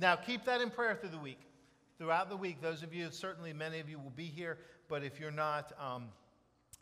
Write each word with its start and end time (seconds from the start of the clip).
now, 0.00 0.16
keep 0.16 0.44
that 0.44 0.60
in 0.60 0.70
prayer 0.70 0.94
through 0.94 1.10
the 1.10 1.18
week. 1.18 1.40
Throughout 1.98 2.28
the 2.28 2.36
week, 2.36 2.60
those 2.60 2.82
of 2.82 2.92
you, 2.92 3.08
certainly 3.10 3.52
many 3.52 3.80
of 3.80 3.88
you 3.88 3.98
will 3.98 4.12
be 4.14 4.26
here, 4.26 4.58
but 4.88 5.02
if 5.02 5.18
you're 5.18 5.30
not 5.30 5.72
um, 5.80 6.08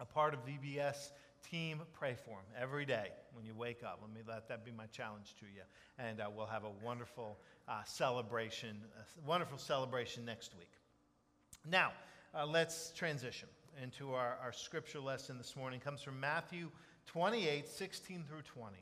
a 0.00 0.04
part 0.04 0.34
of 0.34 0.40
VBS 0.44 1.10
team, 1.48 1.82
pray 1.92 2.16
for 2.24 2.30
them 2.30 2.60
every 2.60 2.84
day 2.84 3.10
when 3.32 3.44
you 3.44 3.54
wake 3.54 3.84
up. 3.84 4.00
Let 4.02 4.12
me 4.12 4.22
let 4.26 4.48
that 4.48 4.64
be 4.64 4.72
my 4.72 4.86
challenge 4.86 5.34
to 5.38 5.46
you. 5.46 5.62
And 5.98 6.20
uh, 6.20 6.28
we'll 6.34 6.46
have 6.46 6.64
a 6.64 6.84
wonderful 6.84 7.38
uh, 7.68 7.82
celebration, 7.84 8.76
a 8.98 9.28
wonderful 9.28 9.58
celebration 9.58 10.24
next 10.24 10.56
week. 10.58 10.72
Now, 11.68 11.92
uh, 12.34 12.46
let's 12.46 12.90
transition 12.90 13.48
into 13.82 14.14
our, 14.14 14.36
our 14.42 14.52
scripture 14.52 15.00
lesson 15.00 15.38
this 15.38 15.54
morning. 15.56 15.80
It 15.80 15.84
comes 15.84 16.02
from 16.02 16.18
Matthew 16.18 16.70
28, 17.06 17.68
16 17.68 18.24
through 18.28 18.42
20. 18.42 18.76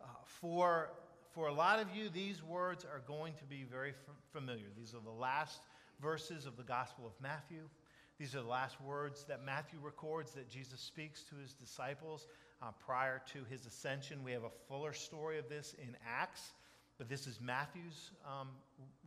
Uh, 0.00 0.06
for, 0.24 0.90
for 1.34 1.48
a 1.48 1.52
lot 1.52 1.80
of 1.80 1.94
you, 1.94 2.08
these 2.08 2.42
words 2.42 2.84
are 2.84 3.02
going 3.06 3.34
to 3.34 3.44
be 3.44 3.64
very 3.64 3.94
familiar. 4.32 4.66
These 4.76 4.94
are 4.94 5.02
the 5.02 5.10
last 5.10 5.60
verses 6.00 6.46
of 6.46 6.56
the 6.56 6.62
Gospel 6.62 7.06
of 7.06 7.12
Matthew. 7.22 7.68
These 8.18 8.34
are 8.34 8.42
the 8.42 8.48
last 8.48 8.80
words 8.80 9.24
that 9.24 9.44
Matthew 9.44 9.78
records 9.82 10.32
that 10.32 10.50
Jesus 10.50 10.80
speaks 10.80 11.22
to 11.24 11.36
his 11.36 11.54
disciples 11.54 12.26
uh, 12.60 12.66
prior 12.84 13.22
to 13.32 13.44
his 13.50 13.66
ascension. 13.66 14.22
We 14.22 14.32
have 14.32 14.44
a 14.44 14.50
fuller 14.68 14.92
story 14.92 15.38
of 15.38 15.48
this 15.48 15.74
in 15.82 15.96
Acts, 16.06 16.52
but 16.98 17.08
this 17.08 17.26
is 17.26 17.40
Matthew's 17.40 18.10
um, 18.26 18.48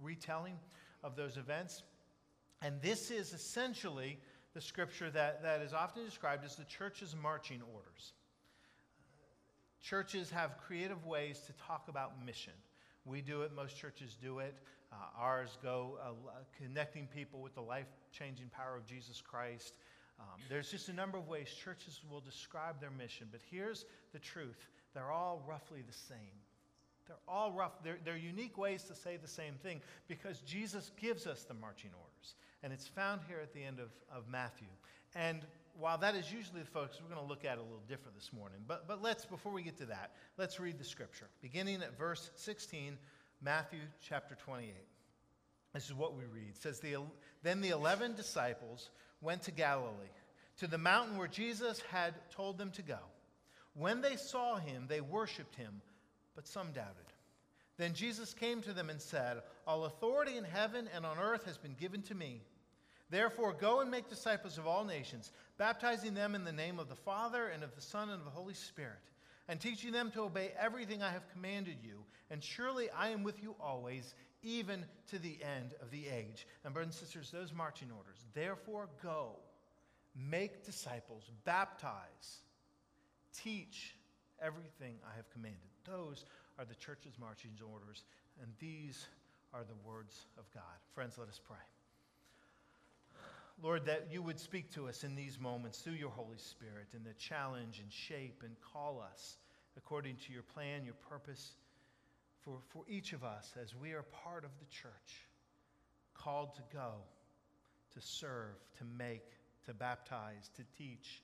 retelling 0.02 0.58
of 1.04 1.16
those 1.16 1.38
events. 1.38 1.84
And 2.62 2.82
this 2.82 3.12
is 3.12 3.34
essentially 3.34 4.18
the 4.54 4.62
scripture 4.62 5.12
that, 5.12 5.44
that 5.44 5.62
is 5.62 5.74
often 5.74 6.04
described 6.04 6.44
as 6.44 6.56
the 6.56 6.66
church's 6.66 7.16
marching 7.22 7.62
orders. 7.74 8.14
Churches 9.88 10.32
have 10.32 10.58
creative 10.58 11.06
ways 11.06 11.42
to 11.46 11.54
talk 11.54 11.90
about 11.90 12.14
mission. 12.26 12.54
We 13.06 13.22
do 13.22 13.44
it, 13.44 13.52
most 13.56 13.78
churches 13.78 14.18
do 14.20 14.40
it. 14.40 14.56
Uh, 14.92 14.96
ours 15.16 15.60
go 15.62 16.00
uh, 16.04 16.10
connecting 16.58 17.08
people 17.14 17.40
with 17.40 17.54
the 17.54 17.62
life 17.62 17.86
changing 18.12 18.50
power 18.50 18.76
of 18.76 18.88
Jesus 18.88 19.22
Christ. 19.22 19.76
Um, 20.20 20.42
there's 20.50 20.72
just 20.72 20.90
a 20.90 20.94
number 20.94 21.20
of 21.20 21.28
ways 21.28 21.50
churches 21.50 22.02
will 22.10 22.20
describe 22.20 22.82
their 22.82 22.90
mission, 22.90 23.28
but 23.32 23.42
here's 23.52 23.86
the 24.12 24.18
truth 24.18 24.66
they're 24.96 25.12
all 25.12 25.44
roughly 25.48 25.84
the 25.86 25.94
same. 25.94 26.34
They're 27.06 27.18
all 27.28 27.52
rough, 27.52 27.84
they're, 27.84 28.00
they're 28.04 28.18
unique 28.18 28.58
ways 28.58 28.82
to 28.86 28.96
say 28.96 29.18
the 29.18 29.28
same 29.28 29.54
thing 29.62 29.82
because 30.08 30.40
Jesus 30.40 30.90
gives 31.00 31.28
us 31.28 31.44
the 31.44 31.54
marching 31.54 31.92
orders. 32.02 32.34
And 32.64 32.74
it's 32.74 32.88
found 32.88 33.22
here 33.28 33.40
at 33.40 33.54
the 33.54 33.64
end 33.64 33.80
of, 33.80 33.90
of 34.12 34.28
Matthew. 34.28 34.70
And 35.14 35.46
while 35.80 35.98
that 36.00 36.16
is 36.16 36.32
usually 36.32 36.62
the 36.62 36.68
focus, 36.68 37.00
we're 37.02 37.14
going 37.14 37.26
to 37.26 37.30
look 37.30 37.46
at 37.46 37.54
it 37.54 37.60
a 37.60 37.64
little 37.64 37.84
different 37.88 38.16
this 38.16 38.32
morning. 38.34 38.60
But, 38.68 38.88
but 38.88 39.02
let's, 39.02 39.26
before 39.26 39.52
we 39.52 39.62
get 39.62 39.78
to 39.78 39.86
that, 39.88 40.12
let's 40.38 40.60
read 40.60 40.78
the 40.78 40.86
scripture. 40.86 41.28
Beginning 41.42 41.82
at 41.82 41.98
verse 41.98 42.32
16, 42.36 42.98
Matthew 43.42 43.80
chapter 44.02 44.36
28. 44.36 44.74
This 45.74 45.86
is 45.86 45.94
what 45.94 46.16
we 46.16 46.24
read. 46.26 46.50
It 46.50 46.58
says, 46.58 46.80
the, 46.80 46.98
Then 47.44 47.62
the 47.62 47.70
eleven 47.70 48.16
disciples 48.16 48.90
went 49.22 49.44
to 49.44 49.52
Galilee, 49.52 49.92
to 50.60 50.68
the 50.68 50.78
mountain 50.78 51.18
where 51.18 51.28
Jesus 51.28 51.82
had 51.92 52.14
told 52.32 52.58
them 52.58 52.72
to 52.72 52.82
go. 52.82 53.00
When 53.74 54.00
they 54.00 54.16
saw 54.16 54.56
him, 54.56 54.86
they 54.88 55.02
worshiped 55.02 55.56
him, 55.56 55.82
but 56.34 56.48
some 56.48 56.72
doubted. 56.72 57.06
Then 57.78 57.94
Jesus 57.94 58.34
came 58.34 58.62
to 58.62 58.72
them 58.72 58.90
and 58.90 59.02
said, 59.02 59.42
All 59.68 59.84
authority 59.84 60.38
in 60.38 60.46
heaven 60.46 60.88
and 60.96 61.06
on 61.06 61.20
earth 61.20 61.46
has 61.46 61.58
been 61.58 61.76
given 61.78 62.02
to 62.04 62.16
me. 62.16 62.42
Therefore, 63.10 63.54
go 63.54 63.82
and 63.82 63.92
make 63.92 64.10
disciples 64.10 64.58
of 64.58 64.66
all 64.66 64.84
nations, 64.84 65.32
baptizing 65.58 66.14
them 66.14 66.34
in 66.36 66.44
the 66.44 66.52
name 66.52 66.80
of 66.80 66.90
the 66.90 66.96
Father 66.96 67.48
and 67.48 67.64
of 67.64 67.76
the 67.76 67.82
Son 67.82 68.10
and 68.10 68.20
of 68.20 68.26
the 68.26 68.32
Holy 68.32 68.54
Spirit, 68.54 68.98
and 69.48 69.60
teaching 69.60 69.92
them 69.92 70.10
to 70.12 70.24
obey 70.24 70.52
everything 70.60 71.04
I 71.04 71.12
have 71.12 71.30
commanded 71.32 71.78
you. 71.84 72.04
And 72.32 72.44
surely 72.44 72.90
I 72.90 73.10
am 73.10 73.22
with 73.22 73.42
you 73.44 73.56
always, 73.62 74.16
even 74.42 74.86
to 75.12 75.20
the 75.20 75.38
end 75.44 75.76
of 75.82 75.92
the 75.92 76.08
age. 76.08 76.48
And, 76.64 76.74
brothers 76.74 76.96
and 76.96 77.08
sisters, 77.08 77.30
those 77.30 77.54
marching 77.54 77.90
orders. 77.96 78.26
Therefore, 78.34 78.90
go, 79.04 79.34
make 80.16 80.66
disciples, 80.66 81.30
baptize, 81.44 82.40
teach 83.38 83.96
everything 84.42 84.96
I 85.06 85.16
have 85.16 85.30
commanded. 85.30 85.60
Those 85.86 86.26
are 86.58 86.66
the 86.66 86.76
church's 86.76 87.14
marching 87.20 87.52
orders, 87.72 88.04
and 88.42 88.52
these 88.60 89.08
are 89.54 89.64
the 89.64 89.88
words 89.88 90.26
of 90.38 90.46
God. 90.54 90.64
Friends, 90.94 91.18
let 91.20 91.30
us 91.30 91.40
pray. 91.48 91.58
Lord, 93.62 93.86
that 93.86 94.08
you 94.12 94.22
would 94.22 94.40
speak 94.40 94.72
to 94.74 94.88
us 94.88 95.04
in 95.04 95.16
these 95.16 95.40
moments 95.40 95.80
through 95.80 95.94
your 95.94 96.10
Holy 96.10 96.38
Spirit 96.38 96.88
and 96.94 97.06
that 97.06 97.18
challenge 97.18 97.80
and 97.80 97.92
shape 97.92 98.44
and 98.44 98.56
call 98.74 99.02
us 99.02 99.38
according 99.78 100.18
to 100.28 100.34
your 100.34 100.44
plan, 100.44 100.84
your 100.84 100.96
purpose 101.10 101.54
for, 102.44 102.60
for 102.70 102.84
each 102.88 103.14
of 103.14 103.24
us 103.24 103.54
as 103.62 103.76
we 103.76 103.94
are 103.94 104.04
part 104.04 104.44
of 104.46 104.52
the 104.60 104.66
church, 104.66 105.28
called 106.14 106.56
to 106.56 106.62
go, 106.72 106.92
to 107.94 108.02
serve, 108.02 108.56
to 108.78 108.84
make, 108.98 109.26
to 109.66 109.74
baptize, 109.74 110.50
to 110.56 110.64
teach, 110.78 111.24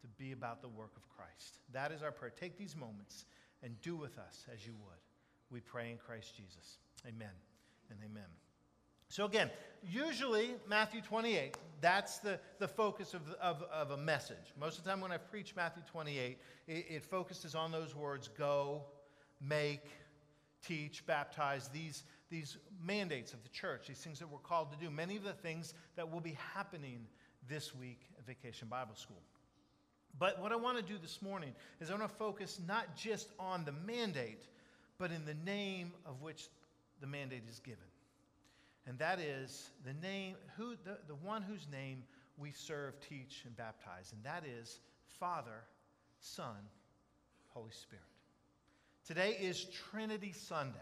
to 0.00 0.06
be 0.18 0.32
about 0.32 0.62
the 0.62 0.68
work 0.68 0.92
of 0.96 1.02
Christ. 1.08 1.58
That 1.72 1.90
is 1.90 2.02
our 2.02 2.12
prayer. 2.12 2.32
Take 2.38 2.56
these 2.56 2.76
moments 2.76 3.24
and 3.62 3.80
do 3.82 3.96
with 3.96 4.18
us 4.18 4.46
as 4.52 4.64
you 4.64 4.74
would. 4.84 5.00
We 5.50 5.60
pray 5.60 5.90
in 5.90 5.96
Christ 5.96 6.36
Jesus. 6.36 6.78
Amen 7.06 7.34
and 7.90 7.98
amen. 8.04 8.45
So, 9.08 9.24
again, 9.24 9.50
usually 9.88 10.54
Matthew 10.68 11.00
28, 11.00 11.56
that's 11.80 12.18
the, 12.18 12.40
the 12.58 12.68
focus 12.68 13.14
of, 13.14 13.22
of, 13.40 13.62
of 13.72 13.92
a 13.92 13.96
message. 13.96 14.52
Most 14.58 14.78
of 14.78 14.84
the 14.84 14.90
time 14.90 15.00
when 15.00 15.12
I 15.12 15.18
preach 15.18 15.54
Matthew 15.54 15.82
28, 15.90 16.38
it, 16.66 16.86
it 16.88 17.04
focuses 17.04 17.54
on 17.54 17.70
those 17.70 17.94
words 17.94 18.28
go, 18.36 18.82
make, 19.40 19.84
teach, 20.66 21.06
baptize, 21.06 21.68
these, 21.68 22.02
these 22.30 22.56
mandates 22.82 23.32
of 23.32 23.42
the 23.42 23.48
church, 23.50 23.86
these 23.86 23.98
things 23.98 24.18
that 24.18 24.30
we're 24.30 24.38
called 24.38 24.72
to 24.72 24.78
do, 24.78 24.90
many 24.90 25.16
of 25.16 25.22
the 25.22 25.32
things 25.32 25.74
that 25.94 26.10
will 26.10 26.20
be 26.20 26.36
happening 26.54 27.06
this 27.48 27.74
week 27.74 28.00
at 28.18 28.26
Vacation 28.26 28.66
Bible 28.68 28.96
School. 28.96 29.22
But 30.18 30.40
what 30.40 30.50
I 30.50 30.56
want 30.56 30.78
to 30.78 30.82
do 30.82 30.98
this 31.00 31.20
morning 31.20 31.52
is 31.80 31.90
I 31.90 31.94
want 31.94 32.10
to 32.10 32.16
focus 32.16 32.58
not 32.66 32.96
just 32.96 33.28
on 33.38 33.64
the 33.64 33.72
mandate, 33.86 34.46
but 34.98 35.12
in 35.12 35.24
the 35.26 35.34
name 35.44 35.92
of 36.06 36.22
which 36.22 36.48
the 37.00 37.06
mandate 37.06 37.42
is 37.48 37.60
given 37.60 37.84
and 38.86 38.98
that 38.98 39.18
is 39.18 39.70
the 39.84 39.94
name, 39.94 40.36
who, 40.56 40.76
the, 40.84 40.98
the 41.08 41.14
one 41.14 41.42
whose 41.42 41.66
name 41.70 42.04
we 42.38 42.52
serve, 42.52 42.94
teach, 43.00 43.42
and 43.44 43.56
baptize, 43.56 44.12
and 44.12 44.22
that 44.24 44.44
is 44.46 44.80
Father, 45.18 45.64
Son, 46.20 46.56
Holy 47.48 47.72
Spirit. 47.72 48.04
Today 49.06 49.36
is 49.40 49.64
Trinity 49.90 50.32
Sunday. 50.32 50.78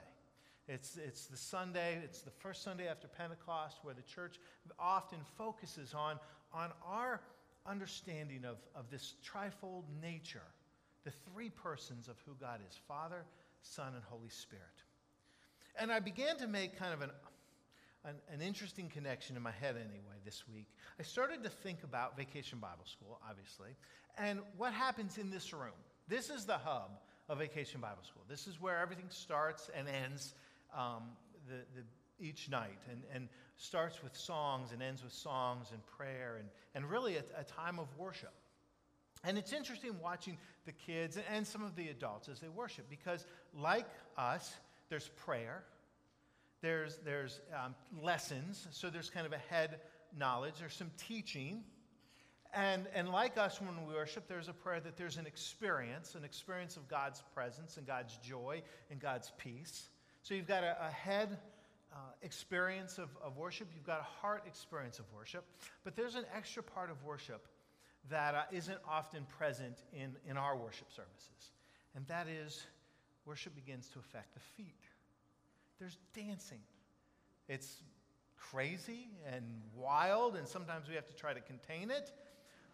It's, 0.67 0.97
it's 0.97 1.27
the 1.27 1.37
Sunday, 1.37 1.99
it's 2.03 2.23
the 2.23 2.31
first 2.31 2.63
Sunday 2.63 2.89
after 2.89 3.07
Pentecost 3.07 3.79
where 3.83 3.95
the 3.95 4.03
church 4.03 4.37
often 4.79 5.19
focuses 5.37 5.93
on, 5.95 6.19
on 6.53 6.71
our 6.87 7.21
understanding 7.67 8.45
of, 8.45 8.57
of 8.75 8.91
this 8.91 9.15
trifold 9.25 9.85
nature, 10.01 10.43
the 11.05 11.11
three 11.11 11.51
persons 11.51 12.09
of 12.09 12.17
who 12.27 12.33
God 12.41 12.61
is 12.69 12.79
Father, 12.89 13.25
Son, 13.63 13.93
and 13.95 14.03
Holy 14.09 14.31
Spirit. 14.31 14.65
And 15.79 15.93
I 15.93 16.01
began 16.01 16.37
to 16.39 16.47
make 16.47 16.79
kind 16.79 16.95
of 16.95 17.03
an 17.03 17.11
an, 18.05 18.17
an, 18.33 18.41
interesting 18.41 18.89
connection 18.89 19.37
in 19.37 19.43
my 19.43 19.51
head 19.51 19.77
anyway 19.77 20.17
this 20.25 20.45
week. 20.53 20.67
I 20.99 21.03
started 21.03 21.43
to 21.45 21.49
think 21.49 21.83
about 21.83 22.17
Vacation 22.17 22.59
Bible 22.59 22.85
School, 22.85 23.21
obviously, 23.29 23.71
and 24.19 24.41
what 24.57 24.73
happens 24.73 25.19
in 25.19 25.31
this 25.31 25.53
room. 25.53 25.73
This 26.09 26.31
is 26.31 26.45
the 26.45 26.59
hub 26.59 26.91
of 27.29 27.39
Vacation 27.39 27.81
Bible 27.81 28.03
School. 28.03 28.23
This 28.29 28.47
is 28.47 28.61
where 28.61 28.79
everything 28.79 29.07
starts 29.09 29.71
and 29.77 29.89
ends 29.89 30.35
um, 30.77 31.03
the, 31.49 31.57
the, 31.75 31.85
each 32.21 32.49
night, 32.49 32.79
and, 32.91 33.03
and 33.13 33.29
starts 33.57 34.03
with 34.03 34.17
songs 34.17 34.73
and 34.73 34.83
ends 34.83 35.03
with 35.03 35.13
songs 35.13 35.69
and 35.73 35.81
prayer, 35.87 36.37
and, 36.39 36.49
and 36.75 36.91
really 36.91 37.17
a, 37.17 37.23
a 37.39 37.45
time 37.45 37.79
of 37.79 37.89
worship. 37.99 38.33
And 39.25 39.39
it's 39.39 39.53
interesting 39.53 39.93
watching 40.03 40.37
the 40.67 40.73
kids 40.73 41.19
and 41.33 41.47
some 41.47 41.63
of 41.63 41.75
the 41.77 41.89
adults 41.89 42.29
as 42.29 42.41
they 42.41 42.49
worship 42.49 42.89
because, 42.91 43.25
like 43.57 43.87
us, 44.19 44.55
there's 44.91 45.09
prayer, 45.17 45.65
there's, 46.65 46.99
there's 47.05 47.41
um, 47.55 47.75
lessons, 48.03 48.67
so 48.71 48.89
there's 48.89 49.11
kind 49.11 49.27
of 49.27 49.35
a 49.35 49.55
head 49.55 49.81
knowledge, 50.19 50.55
there's 50.59 50.75
some 50.75 50.91
teaching. 50.97 51.63
And, 52.55 52.87
and 52.95 53.11
like 53.11 53.37
us 53.37 53.61
when 53.61 53.87
we 53.87 53.93
worship, 53.93 54.29
there's 54.29 54.49
a 54.49 54.55
prayer 54.55 54.81
that 54.81 54.97
there's 54.97 55.19
an 55.19 55.27
experience, 55.27 56.15
an 56.15 56.25
experience 56.25 56.79
of 56.79 56.89
God's 56.89 57.23
presence 57.35 57.77
and 57.77 57.87
God's 57.87 58.17
joy 58.19 58.63
and 58.91 58.99
God's 58.99 59.31
peace. 59.37 59.89
So 60.23 60.33
you've 60.33 60.49
got 60.49 60.65
a, 60.65 60.77
a 60.81 60.91
head 60.91 61.37
uh, 61.93 61.99
experience 62.23 62.97
of, 62.97 63.11
of 63.23 63.37
worship, 63.37 63.69
you've 63.75 63.87
got 63.87 64.01
a 64.01 64.21
heart 64.23 64.45
experience 64.47 64.99
of 64.99 65.05
worship, 65.15 65.45
but 65.85 65.95
there's 65.95 66.15
an 66.15 66.25
extra 66.35 66.63
part 66.63 66.91
of 66.91 67.05
worship 67.05 67.47
that 68.09 68.35
uh, 68.35 68.43
not 68.69 68.81
often 68.89 69.27
present 69.37 69.83
in, 69.93 70.17
in 70.27 70.39
our 70.39 70.57
worship 70.57 70.91
services. 70.91 71.51
And 71.95 72.07
that 72.07 72.27
is, 72.27 72.65
worship 73.27 73.55
begins 73.55 73.89
to 73.89 73.99
affect 73.99 74.33
the 74.33 74.41
feet 74.57 74.84
there's 75.79 75.99
dancing. 76.15 76.61
It's 77.49 77.83
crazy 78.37 79.09
and 79.33 79.45
wild, 79.77 80.37
and 80.37 80.47
sometimes 80.47 80.89
we 80.89 80.95
have 80.95 81.07
to 81.07 81.15
try 81.15 81.33
to 81.33 81.41
contain 81.41 81.91
it, 81.91 82.13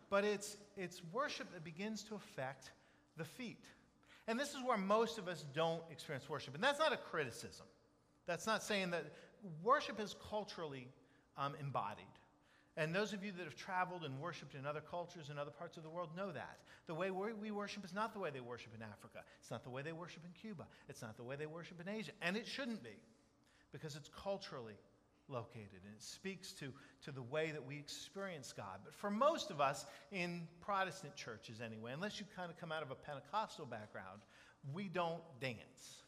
but 0.09 0.25
it's, 0.25 0.57
it's 0.77 1.03
worship 1.13 1.53
that 1.53 1.65
begins 1.65 2.03
to 2.05 2.15
affect 2.15 2.71
the 3.17 3.25
feet. 3.25 3.65
And 4.27 4.39
this 4.39 4.51
is 4.51 4.59
where 4.65 4.77
most 4.77 5.19
of 5.19 5.29
us 5.29 5.45
don't 5.55 5.83
experience 5.91 6.29
worship. 6.29 6.55
And 6.55 6.63
that's 6.63 6.79
not 6.79 6.93
a 6.93 6.97
criticism. 6.97 7.67
That's 8.27 8.47
not 8.47 8.63
saying 8.63 8.91
that 8.91 9.07
worship 9.63 9.99
is 9.99 10.15
culturally 10.29 10.89
um, 11.37 11.55
embodied. 11.61 12.05
And 12.77 12.95
those 12.95 13.13
of 13.13 13.25
you 13.25 13.33
that 13.33 13.45
have 13.45 13.57
traveled 13.57 14.05
and 14.05 14.21
worshiped 14.21 14.55
in 14.55 14.65
other 14.65 14.81
cultures 14.81 15.29
and 15.29 15.39
other 15.39 15.51
parts 15.51 15.77
of 15.77 15.83
the 15.83 15.91
world 15.91 16.11
know 16.17 16.31
that. 16.31 16.59
The 16.87 16.95
way 16.95 17.11
we 17.11 17.51
worship 17.51 17.85
is 17.85 17.93
not 17.93 18.13
the 18.13 18.21
way 18.21 18.31
they 18.31 18.41
worship 18.41 18.73
in 18.75 18.83
Africa. 18.83 19.25
It's 19.41 19.51
not 19.51 19.65
the 19.65 19.71
way 19.71 19.83
they 19.83 19.93
worship 19.93 20.23
in 20.25 20.33
Cuba. 20.33 20.67
It's 20.89 21.03
not 21.03 21.17
the 21.17 21.25
way 21.25 21.37
they 21.37 21.47
worship 21.47 21.81
in 21.81 21.89
Asia. 21.89 22.13
And 22.23 22.37
it 22.37 22.47
shouldn't 22.47 22.83
be 22.83 22.97
because 23.73 23.97
it's 23.97 24.09
culturally 24.09 24.79
located 25.29 25.81
and 25.85 25.95
it 25.95 26.03
speaks 26.03 26.53
to, 26.53 26.73
to 27.05 27.13
the 27.13 27.23
way 27.23 27.51
that 27.53 27.65
we 27.65 27.77
experience 27.77 28.53
God. 28.53 28.81
But 28.85 28.95
for 28.95 29.11
most 29.11 29.51
of 29.51 29.61
us 29.61 29.87
in 30.13 30.47
Protestant 30.61 31.15
churches, 31.15 31.61
anyway, 31.65 31.93
unless 31.93 32.19
you 32.19 32.27
kind 32.37 32.51
of 32.51 32.59
come 32.59 32.73
out 32.73 32.83
of 32.83 32.91
a 32.91 32.95
Pentecostal 32.95 33.67
background, 33.67 34.21
we 34.73 34.89
don't 34.89 35.23
dance. 35.41 36.03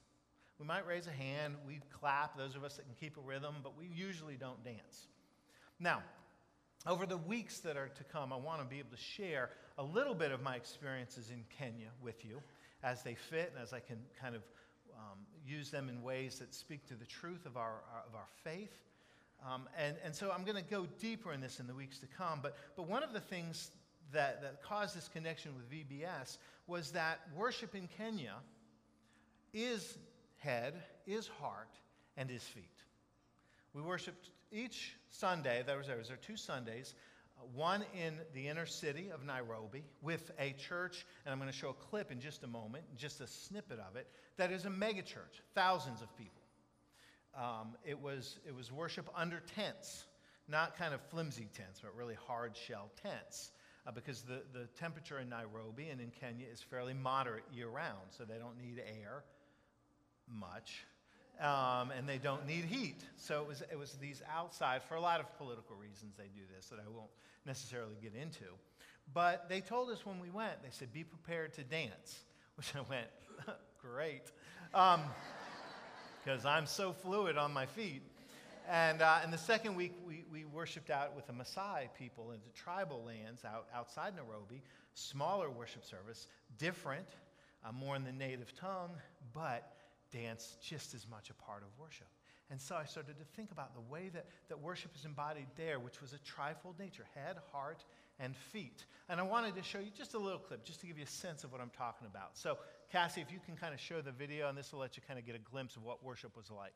We 0.59 0.67
might 0.67 0.87
raise 0.87 1.07
a 1.07 1.13
hand, 1.13 1.55
we 1.67 1.81
clap, 1.99 2.37
those 2.37 2.55
of 2.55 2.65
us 2.65 2.77
that 2.77 2.85
can 2.85 2.95
keep 2.99 3.17
a 3.17 3.21
rhythm, 3.21 3.57
but 3.63 3.77
we 3.77 3.87
usually 3.87 4.37
don't 4.37 4.63
dance. 4.65 5.07
Now, 5.81 6.03
over 6.87 7.07
the 7.07 7.17
weeks 7.17 7.59
that 7.61 7.77
are 7.77 7.89
to 7.89 8.05
come, 8.05 8.33
I 8.33 8.37
want 8.37 8.61
to 8.61 8.67
be 8.67 8.79
able 8.79 8.91
to 8.91 9.03
share 9.03 9.51
a 9.79 9.83
little 9.83 10.15
bit 10.15 10.33
of 10.33 10.43
my 10.43 10.57
experiences 10.57 11.31
in 11.31 11.45
Kenya 11.59 11.89
with 12.03 12.25
you 12.25 12.43
as 12.83 13.03
they 13.03 13.15
fit 13.15 13.53
and 13.55 13.63
as 13.63 13.73
I 13.73 13.81
can 13.81 13.99
kind 14.21 14.35
of 14.35 14.43
um, 14.95 15.19
use 15.47 15.71
them 15.71 15.89
in 15.89 16.03
ways 16.03 16.39
that 16.41 16.53
speak 16.55 16.87
to 16.89 16.95
the 16.95 17.07
truth 17.07 17.47
of 17.47 17.57
our, 17.57 17.83
of 18.07 18.15
our 18.15 18.27
faith. 18.43 18.73
Um, 19.47 19.69
and, 19.79 19.97
and 20.05 20.15
so 20.15 20.31
I'm 20.31 20.45
going 20.45 20.57
to 20.57 20.71
go 20.71 20.87
deeper 21.01 21.33
in 21.33 21.41
this 21.41 21.61
in 21.61 21.67
the 21.67 21.75
weeks 21.75 21.99
to 22.01 22.07
come. 22.07 22.41
But, 22.43 22.57
but 22.77 22.89
one 22.89 23.03
of 23.03 23.13
the 23.13 23.21
things 23.21 23.71
that, 24.13 24.43
that 24.43 24.63
caused 24.63 24.97
this 24.97 25.09
connection 25.09 25.53
with 25.57 25.71
VBS 25.71 26.39
was 26.67 26.91
that 26.93 27.21
worship 27.37 27.75
in 27.75 27.89
Kenya 27.97 28.35
is 29.53 29.99
head, 30.39 30.75
is 31.07 31.29
heart, 31.41 31.71
and 32.17 32.31
is 32.31 32.43
feet. 32.43 32.65
We 33.75 33.83
worshiped 33.83 34.31
each 34.53 34.95
Sunday, 35.09 35.63
there 35.67 35.79
was, 35.79 35.87
there 35.87 35.97
was 35.97 36.09
there 36.09 36.17
two 36.17 36.37
Sundays, 36.37 36.95
uh, 37.39 37.43
one 37.55 37.85
in 37.95 38.15
the 38.35 38.49
inner 38.49 38.67
city 38.67 39.11
of 39.13 39.25
Nairobi 39.25 39.85
with 40.03 40.31
a 40.39 40.53
church, 40.53 41.07
and 41.25 41.33
I'm 41.33 41.39
going 41.39 41.51
to 41.51 41.57
show 41.57 41.71
a 41.71 41.75
clip 41.75 42.13
in 42.13 42.21
just 42.21 42.45
a 42.45 42.47
moment, 42.47 42.85
just 42.97 43.21
a 43.21 43.27
snippet 43.27 43.79
of 43.79 43.97
it, 43.97 44.07
that 44.37 44.53
is 44.53 44.65
a 44.65 44.71
megachurch, 44.71 45.41
thousands 45.55 46.03
of 46.03 46.17
people. 46.17 46.43
Um, 47.35 47.75
it, 47.85 47.99
was, 47.99 48.39
it 48.47 48.55
was 48.55 48.71
worship 48.71 49.09
under 49.17 49.41
tents, 49.55 50.05
not 50.49 50.77
kind 50.77 50.93
of 50.93 51.01
flimsy 51.11 51.49
tents, 51.57 51.81
but 51.83 51.97
really 51.97 52.17
hard 52.27 52.57
shell 52.57 52.91
tents. 53.03 53.53
Uh, 53.85 53.91
because 53.91 54.23
the, 54.23 54.43
the 54.53 54.67
temperature 54.79 55.19
in 55.19 55.29
Nairobi 55.29 55.89
and 55.89 56.01
in 56.01 56.11
Kenya 56.11 56.47
is 56.53 56.61
fairly 56.61 56.95
moderate 56.95 57.43
year 57.53 57.67
round, 57.67 58.11
so 58.11 58.25
they 58.25 58.39
don't 58.39 58.57
need 58.61 58.79
air 58.79 59.25
much 60.29 60.85
um, 61.41 61.91
and 61.97 62.09
they 62.09 62.19
don't 62.19 62.47
need 62.47 62.65
heat. 62.65 63.03
So 63.17 63.43
it 63.43 63.49
was, 63.49 63.63
it 63.63 63.79
was 63.79 63.93
these 63.95 64.23
outside, 64.33 64.83
for 64.83 64.95
a 64.95 65.01
lot 65.01 65.21
of 65.21 65.37
political 65.39 65.77
reasons, 65.77 66.15
they 66.17 66.29
do 66.35 66.43
this 66.55 66.67
that 66.67 66.79
I 66.79 66.89
won't 66.89 67.11
necessarily 67.47 67.97
get 68.01 68.15
into. 68.15 68.45
But 69.13 69.49
they 69.49 69.61
told 69.61 69.91
us 69.91 70.07
when 70.07 70.21
we 70.21 70.31
went, 70.31 70.63
they 70.63 70.71
said, 70.71 70.93
be 70.93 71.05
prepared 71.05 71.53
to 71.55 71.65
dance, 71.65 72.21
which 72.57 72.75
I 72.77 72.81
went, 72.89 73.09
great, 73.81 74.31
because 74.71 76.45
um, 76.45 76.47
I'm 76.47 76.67
so 76.67 76.93
fluid 76.93 77.37
on 77.37 77.53
my 77.53 77.67
feet. 77.67 78.03
And 78.71 79.03
uh, 79.03 79.19
in 79.25 79.33
the 79.33 79.39
second 79.39 79.75
week, 79.75 79.93
we, 80.07 80.25
we 80.31 80.45
worshiped 80.45 80.91
out 80.91 81.17
with 81.17 81.27
the 81.27 81.33
Maasai 81.33 81.89
people 81.99 82.31
in 82.31 82.39
the 82.47 82.53
tribal 82.57 83.03
lands 83.05 83.45
out, 83.45 83.67
outside 83.75 84.15
Nairobi, 84.15 84.63
smaller 84.95 85.51
worship 85.51 85.85
service, 85.85 86.29
different, 86.59 87.07
uh, 87.65 87.73
more 87.73 87.97
in 87.97 88.05
the 88.05 88.13
native 88.13 88.55
tongue, 88.55 88.93
but 89.35 89.73
dance 90.13 90.57
just 90.63 90.95
as 90.95 91.09
much 91.09 91.31
a 91.31 91.35
part 91.35 91.63
of 91.63 91.69
worship. 91.79 92.09
And 92.51 92.61
so 92.61 92.77
I 92.77 92.85
started 92.85 93.19
to 93.19 93.25
think 93.35 93.51
about 93.51 93.75
the 93.75 93.81
way 93.81 94.11
that, 94.13 94.27
that 94.49 94.61
worship 94.61 94.91
is 94.95 95.07
embodied 95.07 95.47
there, 95.57 95.79
which 95.79 96.03
was 96.03 96.13
a 96.13 96.19
trifold 96.19 96.79
nature 96.79 97.07
head, 97.15 97.37
heart, 97.51 97.83
and 98.21 98.37
feet. 98.37 98.85
And 99.09 99.19
I 99.19 99.23
wanted 99.23 99.57
to 99.57 99.63
show 99.63 99.79
you 99.79 99.91
just 99.97 100.13
a 100.13 100.19
little 100.19 100.39
clip, 100.39 100.63
just 100.65 100.81
to 100.81 100.87
give 100.87 100.99
you 100.99 101.05
a 101.05 101.09
sense 101.09 101.45
of 101.45 101.53
what 101.53 101.63
I'm 101.63 101.71
talking 101.71 102.07
about. 102.07 102.37
So, 102.37 102.59
Cassie, 102.91 103.23
if 103.23 103.33
you 103.33 103.39
can 103.45 103.57
kind 103.57 103.73
of 103.73 103.81
show 103.81 104.03
the 104.03 104.13
video, 104.13 104.51
and 104.51 104.59
this 104.59 104.71
will 104.73 104.81
let 104.81 104.99
you 104.99 105.03
kind 105.07 105.19
of 105.19 105.25
get 105.25 105.35
a 105.35 105.39
glimpse 105.39 105.77
of 105.77 105.85
what 105.85 106.05
worship 106.05 106.37
was 106.37 106.51
like. 106.51 106.75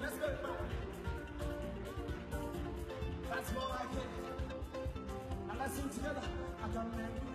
That's 0.00 0.53
together. 5.94 6.22
I 6.62 6.68
can 6.68 6.90
make 6.96 7.33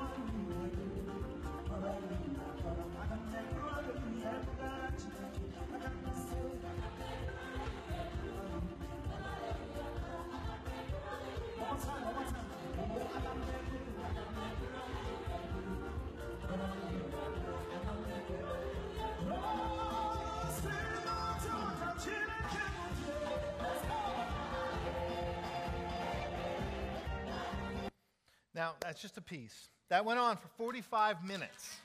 That's 28.82 29.02
just 29.02 29.18
a 29.18 29.22
piece. 29.22 29.70
That 29.90 30.06
went 30.06 30.20
on 30.20 30.38
for 30.38 30.48
45 30.58 31.24
minutes. 31.24 31.78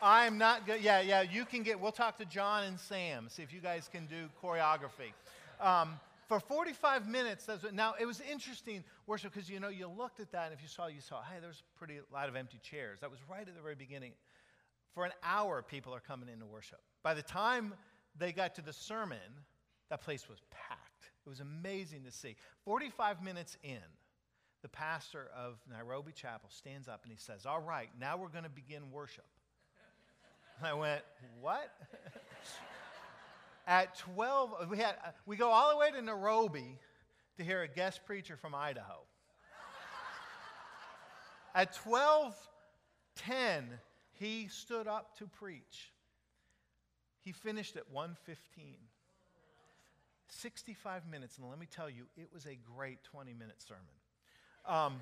I'm 0.00 0.36
not 0.36 0.66
good. 0.66 0.80
Yeah, 0.82 1.00
yeah, 1.00 1.22
you 1.22 1.44
can 1.44 1.62
get, 1.62 1.78
we'll 1.80 1.92
talk 1.92 2.18
to 2.18 2.24
John 2.24 2.64
and 2.64 2.78
Sam, 2.78 3.28
see 3.28 3.42
if 3.42 3.52
you 3.52 3.60
guys 3.60 3.88
can 3.92 4.06
do 4.06 4.28
choreography. 4.42 5.12
Um, 5.60 6.00
for 6.28 6.40
45 6.40 7.06
minutes, 7.06 7.44
that's 7.44 7.62
what, 7.62 7.74
now 7.74 7.94
it 8.00 8.06
was 8.06 8.20
interesting 8.20 8.82
worship 9.06 9.32
because 9.32 9.48
you 9.48 9.60
know, 9.60 9.68
you 9.68 9.86
looked 9.86 10.18
at 10.18 10.32
that 10.32 10.46
and 10.46 10.54
if 10.54 10.62
you 10.62 10.68
saw, 10.68 10.88
you 10.88 11.00
saw, 11.00 11.22
hey, 11.22 11.38
there's 11.40 11.62
a 11.62 11.78
pretty 11.78 12.00
lot 12.12 12.28
of 12.28 12.34
empty 12.34 12.58
chairs. 12.62 12.98
That 13.00 13.10
was 13.10 13.20
right 13.30 13.46
at 13.46 13.54
the 13.54 13.60
very 13.60 13.76
beginning. 13.76 14.12
For 14.94 15.04
an 15.04 15.12
hour, 15.22 15.62
people 15.62 15.94
are 15.94 16.00
coming 16.00 16.28
in 16.28 16.40
to 16.40 16.46
worship. 16.46 16.80
By 17.02 17.14
the 17.14 17.22
time 17.22 17.74
they 18.18 18.32
got 18.32 18.56
to 18.56 18.62
the 18.62 18.72
sermon, 18.72 19.18
that 19.88 20.00
place 20.00 20.28
was 20.28 20.38
packed. 20.50 21.10
It 21.24 21.28
was 21.28 21.40
amazing 21.40 22.04
to 22.04 22.10
see. 22.10 22.34
45 22.64 23.22
minutes 23.22 23.56
in, 23.62 23.78
the 24.62 24.68
pastor 24.68 25.28
of 25.36 25.58
Nairobi 25.70 26.12
Chapel 26.12 26.48
stands 26.50 26.88
up 26.88 27.02
and 27.02 27.12
he 27.12 27.18
says, 27.18 27.46
All 27.46 27.60
right, 27.60 27.88
now 28.00 28.16
we're 28.16 28.28
going 28.28 28.44
to 28.44 28.50
begin 28.50 28.90
worship. 28.90 29.26
I 30.62 30.74
went, 30.74 31.02
What? 31.40 31.72
At 33.66 33.96
12, 33.98 34.70
we, 34.70 34.78
had, 34.78 34.94
we 35.26 35.36
go 35.36 35.50
all 35.50 35.70
the 35.70 35.76
way 35.76 35.90
to 35.90 36.02
Nairobi 36.02 36.78
to 37.36 37.44
hear 37.44 37.62
a 37.62 37.68
guest 37.68 38.00
preacher 38.06 38.36
from 38.36 38.54
Idaho. 38.54 39.02
At 41.54 41.76
12:10, 41.84 43.64
he 44.12 44.48
stood 44.48 44.88
up 44.88 45.18
to 45.18 45.26
preach. 45.26 45.92
He 47.20 47.32
finished 47.32 47.76
at 47.76 47.92
1:15. 47.92 48.76
65 50.28 51.06
minutes, 51.06 51.36
and 51.36 51.48
let 51.50 51.58
me 51.58 51.66
tell 51.66 51.90
you, 51.90 52.06
it 52.16 52.32
was 52.32 52.46
a 52.46 52.56
great 52.74 53.00
20-minute 53.14 53.60
sermon. 53.60 53.84
Um, 54.66 55.00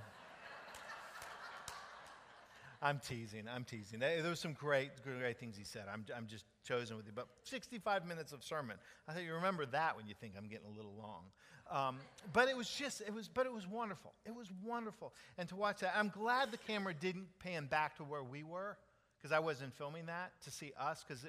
I'm 2.83 2.99
teasing. 3.07 3.45
I'm 3.55 3.65
teasing. 3.65 3.99
There 3.99 4.23
was 4.29 4.41
some 4.41 4.55
great, 4.55 4.91
great 5.03 5.39
things 5.39 5.57
he 5.57 5.65
said. 5.65 5.85
I'm, 5.93 6.05
I'm 6.17 6.27
just 6.27 6.47
chosen 6.67 6.97
with 6.97 7.07
you. 7.07 7.13
But 7.15 7.29
65 7.45 8.07
minutes 8.07 8.33
of 8.33 8.43
sermon. 8.43 8.79
I 9.07 9.13
think 9.13 9.27
you 9.27 9.35
remember 9.35 9.67
that 9.67 9.97
when 9.97 10.07
you 10.07 10.15
think 10.19 10.35
I'm 10.39 10.49
getting 10.49 10.67
a 10.67 10.75
little 10.75 10.95
long. 10.99 11.25
Um, 11.71 11.99
but 12.33 12.49
it 12.49 12.57
was 12.57 12.71
just, 12.71 13.03
it 13.03 13.13
was, 13.13 13.29
but 13.29 13.45
it 13.45 13.53
was 13.53 13.67
wonderful. 13.67 14.15
It 14.25 14.35
was 14.35 14.49
wonderful. 14.65 15.13
And 15.37 15.49
to 15.51 15.57
watch 15.57 15.81
that, 15.81 15.95
I'm 15.95 16.09
glad 16.09 16.51
the 16.51 16.57
camera 16.57 16.95
didn't 16.95 17.27
pan 17.39 17.67
back 17.67 17.97
to 17.99 18.03
where 18.03 18.23
we 18.23 18.43
were 18.43 18.79
because 19.19 19.31
I 19.31 19.41
wasn't 19.41 19.75
filming 19.77 20.07
that 20.07 20.33
to 20.45 20.51
see 20.51 20.73
us 20.81 21.05
because 21.07 21.27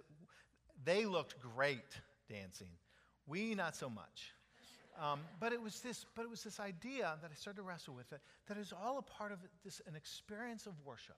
they 0.85 1.05
looked 1.05 1.35
great 1.55 1.99
dancing. 2.29 2.69
We, 3.27 3.55
not 3.55 3.75
so 3.75 3.89
much. 3.89 4.31
Um, 4.99 5.21
but 5.39 5.53
it 5.53 5.61
was 5.61 5.79
this, 5.79 6.05
but 6.15 6.23
it 6.23 6.29
was 6.29 6.43
this 6.43 6.59
idea 6.59 7.17
that 7.21 7.31
I 7.31 7.35
started 7.35 7.57
to 7.57 7.63
wrestle 7.63 7.93
with 7.93 8.11
it 8.11 8.19
that 8.47 8.57
is 8.57 8.73
all 8.73 8.97
a 8.97 9.01
part 9.01 9.31
of 9.31 9.39
this 9.63 9.81
an 9.87 9.95
experience 9.95 10.65
of 10.67 10.73
worship, 10.85 11.15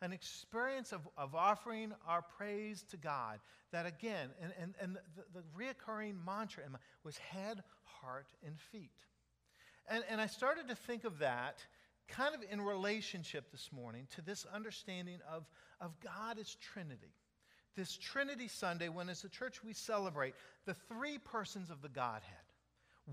an 0.00 0.12
experience 0.12 0.92
of, 0.92 1.06
of 1.16 1.34
offering 1.34 1.92
our 2.06 2.22
praise 2.22 2.82
to 2.90 2.96
God. 2.96 3.40
That 3.72 3.86
again, 3.86 4.30
and, 4.42 4.52
and, 4.60 4.74
and 4.80 4.98
the, 5.16 5.40
the 5.40 5.44
reoccurring 5.56 6.14
mantra 6.24 6.64
was 7.04 7.16
head, 7.18 7.62
heart, 7.84 8.26
and 8.44 8.58
feet. 8.58 8.90
And, 9.88 10.04
and 10.10 10.20
I 10.20 10.26
started 10.26 10.68
to 10.68 10.74
think 10.74 11.04
of 11.04 11.18
that 11.18 11.64
kind 12.08 12.34
of 12.34 12.42
in 12.50 12.60
relationship 12.60 13.50
this 13.50 13.70
morning 13.72 14.06
to 14.14 14.22
this 14.22 14.46
understanding 14.52 15.18
of, 15.32 15.44
of 15.80 15.92
God 16.00 16.38
as 16.38 16.54
Trinity. 16.56 17.14
This 17.74 17.96
Trinity 17.96 18.48
Sunday, 18.48 18.90
when 18.90 19.08
as 19.08 19.24
a 19.24 19.28
church 19.30 19.64
we 19.64 19.72
celebrate 19.72 20.34
the 20.66 20.74
three 20.74 21.18
persons 21.18 21.70
of 21.70 21.80
the 21.80 21.88
Godhead 21.88 22.41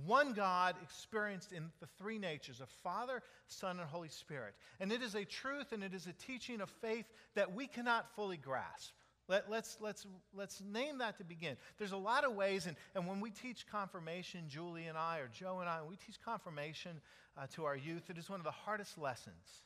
One 0.05 0.33
God 0.33 0.75
experienced 0.83 1.51
in 1.51 1.71
the 1.79 1.87
three 1.97 2.19
natures 2.19 2.61
of 2.61 2.69
Father, 2.83 3.23
Son, 3.47 3.79
and 3.79 3.89
Holy 3.89 4.09
Spirit. 4.09 4.53
And 4.79 4.91
it 4.91 5.01
is 5.01 5.15
a 5.15 5.25
truth 5.25 5.71
and 5.71 5.83
it 5.83 5.93
is 5.93 6.07
a 6.07 6.13
teaching 6.13 6.61
of 6.61 6.69
faith 6.69 7.05
that 7.35 7.53
we 7.53 7.67
cannot 7.67 8.13
fully 8.15 8.37
grasp. 8.37 8.93
Let, 9.27 9.43
us 9.43 9.47
let's, 9.49 9.77
let's, 9.79 10.07
let's 10.33 10.61
name 10.61 10.97
that 10.99 11.17
to 11.17 11.23
begin. 11.23 11.55
There's 11.77 11.91
a 11.91 11.97
lot 11.97 12.23
of 12.23 12.33
ways, 12.33 12.65
and, 12.65 12.75
and 12.95 13.07
when 13.07 13.19
we 13.19 13.29
teach 13.29 13.67
confirmation, 13.67 14.45
Julie 14.47 14.87
and 14.87 14.97
I, 14.97 15.19
or 15.19 15.27
Joe 15.27 15.59
and 15.59 15.69
I, 15.69 15.81
when 15.81 15.91
we 15.91 15.97
teach 15.97 16.19
confirmation 16.19 16.99
uh, 17.37 17.45
to 17.53 17.65
our 17.65 17.75
youth, 17.75 18.09
it 18.09 18.17
is 18.17 18.27
one 18.27 18.39
of 18.39 18.43
the 18.43 18.51
hardest 18.51 18.97
lessons 18.97 19.63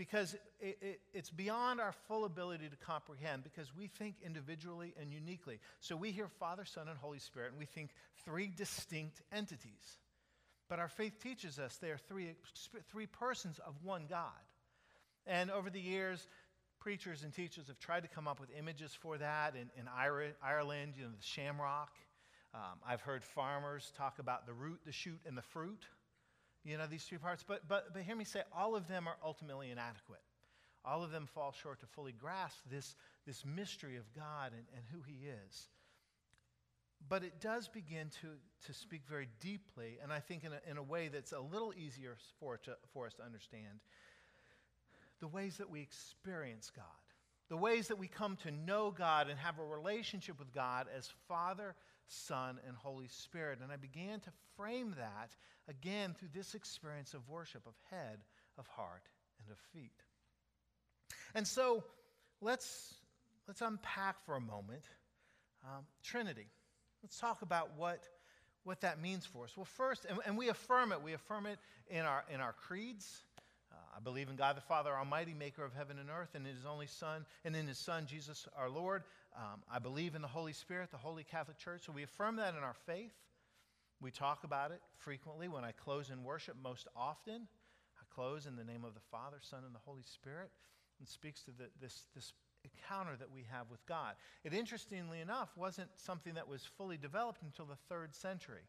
because 0.00 0.32
it, 0.60 0.78
it, 0.80 1.00
it's 1.12 1.28
beyond 1.28 1.78
our 1.78 1.92
full 2.08 2.24
ability 2.24 2.66
to 2.70 2.76
comprehend 2.76 3.44
because 3.44 3.76
we 3.76 3.86
think 3.86 4.14
individually 4.24 4.94
and 4.98 5.12
uniquely. 5.12 5.60
So 5.80 5.94
we 5.94 6.10
hear 6.10 6.26
Father, 6.26 6.64
Son, 6.64 6.88
and 6.88 6.96
Holy 6.96 7.18
Spirit, 7.18 7.50
and 7.50 7.58
we 7.58 7.66
think 7.66 7.90
three 8.24 8.46
distinct 8.46 9.20
entities. 9.30 9.98
But 10.70 10.78
our 10.78 10.88
faith 10.88 11.20
teaches 11.22 11.58
us 11.58 11.76
they 11.76 11.90
are 11.90 11.98
three, 11.98 12.34
three 12.90 13.08
persons 13.08 13.58
of 13.58 13.74
one 13.82 14.06
God. 14.08 14.30
And 15.26 15.50
over 15.50 15.68
the 15.68 15.82
years, 15.82 16.26
preachers 16.78 17.22
and 17.22 17.34
teachers 17.34 17.66
have 17.68 17.78
tried 17.78 18.04
to 18.04 18.08
come 18.08 18.26
up 18.26 18.40
with 18.40 18.48
images 18.58 18.94
for 18.94 19.18
that. 19.18 19.54
In, 19.54 19.68
in 19.78 19.86
Ireland, 20.42 20.94
you 20.96 21.04
know, 21.04 21.10
the 21.10 21.22
shamrock. 21.22 21.92
Um, 22.54 22.78
I've 22.88 23.02
heard 23.02 23.22
farmers 23.22 23.92
talk 23.98 24.18
about 24.18 24.46
the 24.46 24.54
root, 24.54 24.80
the 24.86 24.92
shoot, 24.92 25.20
and 25.26 25.36
the 25.36 25.42
fruit. 25.42 25.84
You 26.64 26.76
know, 26.76 26.86
these 26.86 27.04
three 27.04 27.18
parts. 27.18 27.44
But, 27.46 27.66
but, 27.68 27.92
but 27.92 28.02
hear 28.02 28.16
me 28.16 28.24
say, 28.24 28.42
all 28.56 28.76
of 28.76 28.86
them 28.88 29.08
are 29.08 29.16
ultimately 29.24 29.70
inadequate. 29.70 30.20
All 30.84 31.02
of 31.02 31.10
them 31.10 31.26
fall 31.26 31.52
short 31.52 31.80
to 31.80 31.86
fully 31.86 32.12
grasp 32.12 32.58
this, 32.70 32.96
this 33.26 33.44
mystery 33.44 33.96
of 33.96 34.12
God 34.14 34.52
and, 34.52 34.64
and 34.74 34.84
who 34.92 35.02
He 35.06 35.26
is. 35.26 35.68
But 37.08 37.24
it 37.24 37.40
does 37.40 37.68
begin 37.68 38.10
to, 38.20 38.28
to 38.66 38.74
speak 38.74 39.02
very 39.08 39.28
deeply, 39.40 39.98
and 40.02 40.12
I 40.12 40.20
think 40.20 40.44
in 40.44 40.52
a, 40.52 40.70
in 40.70 40.76
a 40.76 40.82
way 40.82 41.08
that's 41.08 41.32
a 41.32 41.40
little 41.40 41.72
easier 41.74 42.16
for, 42.38 42.58
to, 42.58 42.76
for 42.92 43.06
us 43.06 43.14
to 43.14 43.22
understand 43.22 43.80
the 45.20 45.28
ways 45.28 45.58
that 45.58 45.70
we 45.70 45.80
experience 45.80 46.70
God, 46.74 46.84
the 47.48 47.56
ways 47.56 47.88
that 47.88 47.98
we 47.98 48.08
come 48.08 48.36
to 48.42 48.50
know 48.50 48.90
God 48.90 49.28
and 49.28 49.38
have 49.38 49.58
a 49.58 49.64
relationship 49.64 50.38
with 50.38 50.52
God 50.52 50.86
as 50.96 51.10
Father, 51.28 51.74
Son, 52.10 52.58
and 52.66 52.76
Holy 52.76 53.08
Spirit. 53.08 53.60
And 53.62 53.72
I 53.72 53.76
began 53.76 54.20
to 54.20 54.30
frame 54.56 54.94
that 54.98 55.30
again 55.68 56.14
through 56.18 56.30
this 56.34 56.54
experience 56.54 57.14
of 57.14 57.28
worship, 57.28 57.62
of 57.66 57.74
head, 57.90 58.18
of 58.58 58.66
heart, 58.66 59.08
and 59.40 59.50
of 59.50 59.58
feet. 59.72 60.02
And 61.34 61.46
so 61.46 61.84
let's, 62.40 62.94
let's 63.46 63.62
unpack 63.62 64.24
for 64.26 64.34
a 64.36 64.40
moment 64.40 64.84
um, 65.64 65.84
Trinity. 66.02 66.46
Let's 67.02 67.18
talk 67.18 67.42
about 67.42 67.70
what, 67.76 68.08
what 68.64 68.80
that 68.80 69.00
means 69.00 69.24
for 69.24 69.44
us. 69.44 69.56
Well, 69.56 69.64
first, 69.64 70.06
and, 70.08 70.18
and 70.26 70.36
we 70.36 70.48
affirm 70.48 70.92
it, 70.92 71.02
we 71.02 71.12
affirm 71.12 71.46
it 71.46 71.58
in 71.88 72.00
our, 72.00 72.24
in 72.32 72.40
our 72.40 72.52
creeds. 72.52 73.22
Uh, 73.72 73.76
I 73.96 74.00
believe 74.00 74.28
in 74.28 74.36
God 74.36 74.56
the 74.56 74.62
Father 74.62 74.90
Almighty, 74.90 75.32
maker 75.32 75.64
of 75.64 75.72
heaven 75.74 75.98
and 75.98 76.10
earth, 76.10 76.34
and 76.34 76.46
in 76.46 76.54
his 76.54 76.66
only 76.66 76.88
Son, 76.88 77.24
and 77.44 77.54
in 77.54 77.66
his 77.66 77.78
Son, 77.78 78.06
Jesus 78.06 78.48
our 78.56 78.68
Lord. 78.68 79.04
Um, 79.36 79.62
I 79.70 79.78
believe 79.78 80.14
in 80.14 80.22
the 80.22 80.28
Holy 80.28 80.52
Spirit, 80.52 80.90
the 80.90 80.96
Holy 80.96 81.24
Catholic 81.24 81.58
Church. 81.58 81.82
So 81.86 81.92
we 81.92 82.02
affirm 82.02 82.36
that 82.36 82.54
in 82.54 82.62
our 82.62 82.74
faith. 82.86 83.12
We 84.00 84.10
talk 84.10 84.44
about 84.44 84.70
it 84.70 84.80
frequently. 84.98 85.48
When 85.48 85.64
I 85.64 85.72
close 85.72 86.10
in 86.10 86.24
worship, 86.24 86.56
most 86.62 86.88
often, 86.96 87.46
I 87.96 88.14
close 88.14 88.46
in 88.46 88.56
the 88.56 88.64
name 88.64 88.84
of 88.84 88.94
the 88.94 89.00
Father, 89.10 89.36
Son, 89.40 89.60
and 89.64 89.74
the 89.74 89.80
Holy 89.84 90.02
Spirit, 90.02 90.50
and 90.98 91.06
speaks 91.06 91.42
to 91.44 91.50
the, 91.50 91.68
this, 91.80 92.06
this 92.14 92.32
encounter 92.64 93.16
that 93.16 93.30
we 93.30 93.44
have 93.50 93.70
with 93.70 93.84
God. 93.86 94.14
It, 94.44 94.52
interestingly 94.52 95.20
enough, 95.20 95.50
wasn't 95.56 95.90
something 95.96 96.34
that 96.34 96.48
was 96.48 96.62
fully 96.76 96.96
developed 96.96 97.42
until 97.42 97.66
the 97.66 97.78
third 97.88 98.14
century. 98.14 98.68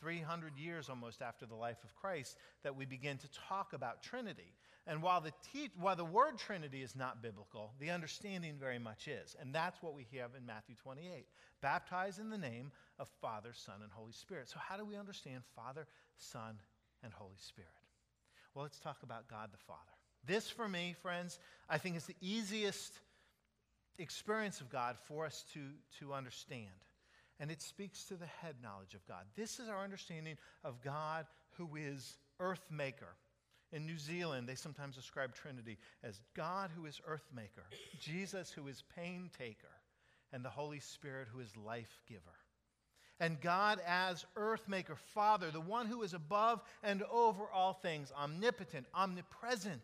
300 0.00 0.58
years 0.58 0.88
almost 0.88 1.22
after 1.22 1.46
the 1.46 1.54
life 1.54 1.82
of 1.82 1.94
Christ, 1.94 2.36
that 2.62 2.76
we 2.76 2.84
begin 2.84 3.18
to 3.18 3.28
talk 3.48 3.72
about 3.72 4.02
Trinity. 4.02 4.52
And 4.86 5.02
while 5.02 5.20
the, 5.20 5.32
te- 5.52 5.72
while 5.78 5.96
the 5.96 6.04
word 6.04 6.38
Trinity 6.38 6.82
is 6.82 6.94
not 6.94 7.22
biblical, 7.22 7.72
the 7.80 7.90
understanding 7.90 8.54
very 8.58 8.78
much 8.78 9.08
is. 9.08 9.34
And 9.40 9.52
that's 9.52 9.82
what 9.82 9.94
we 9.94 10.06
have 10.18 10.30
in 10.36 10.46
Matthew 10.46 10.76
28 10.76 11.26
baptized 11.60 12.20
in 12.20 12.30
the 12.30 12.38
name 12.38 12.70
of 12.98 13.08
Father, 13.20 13.50
Son, 13.52 13.76
and 13.82 13.90
Holy 13.90 14.12
Spirit. 14.12 14.48
So, 14.48 14.58
how 14.60 14.76
do 14.76 14.84
we 14.84 14.96
understand 14.96 15.42
Father, 15.56 15.86
Son, 16.16 16.58
and 17.02 17.12
Holy 17.12 17.38
Spirit? 17.38 17.70
Well, 18.54 18.62
let's 18.62 18.78
talk 18.78 19.02
about 19.02 19.28
God 19.28 19.48
the 19.52 19.58
Father. 19.58 19.80
This, 20.24 20.48
for 20.48 20.68
me, 20.68 20.94
friends, 21.02 21.38
I 21.68 21.78
think 21.78 21.96
is 21.96 22.06
the 22.06 22.16
easiest 22.20 23.00
experience 23.98 24.60
of 24.60 24.70
God 24.70 24.96
for 25.08 25.24
us 25.24 25.44
to, 25.54 25.60
to 25.98 26.12
understand 26.12 26.70
and 27.38 27.50
it 27.50 27.60
speaks 27.60 28.04
to 28.04 28.14
the 28.14 28.26
head 28.26 28.56
knowledge 28.62 28.94
of 28.94 29.06
God. 29.06 29.24
This 29.36 29.58
is 29.58 29.68
our 29.68 29.82
understanding 29.82 30.36
of 30.64 30.80
God 30.82 31.26
who 31.56 31.76
is 31.76 32.16
earth 32.40 32.64
maker. 32.70 33.14
In 33.72 33.84
New 33.84 33.98
Zealand, 33.98 34.48
they 34.48 34.54
sometimes 34.54 34.94
describe 34.94 35.34
Trinity 35.34 35.78
as 36.04 36.20
God 36.34 36.70
who 36.76 36.86
is 36.86 37.00
earth 37.06 37.28
maker, 37.34 37.64
Jesus 38.00 38.52
who 38.52 38.68
is 38.68 38.84
pain 38.94 39.30
taker, 39.36 39.66
and 40.32 40.44
the 40.44 40.50
Holy 40.50 40.80
Spirit 40.80 41.28
who 41.32 41.40
is 41.40 41.56
life 41.56 42.00
giver. 42.08 42.22
And 43.18 43.40
God 43.40 43.80
as 43.86 44.26
earth 44.36 44.68
maker, 44.68 44.94
Father, 44.94 45.50
the 45.50 45.60
one 45.60 45.86
who 45.86 46.02
is 46.02 46.12
above 46.12 46.60
and 46.82 47.02
over 47.10 47.44
all 47.52 47.72
things, 47.72 48.12
omnipotent, 48.16 48.86
omnipresent, 48.94 49.82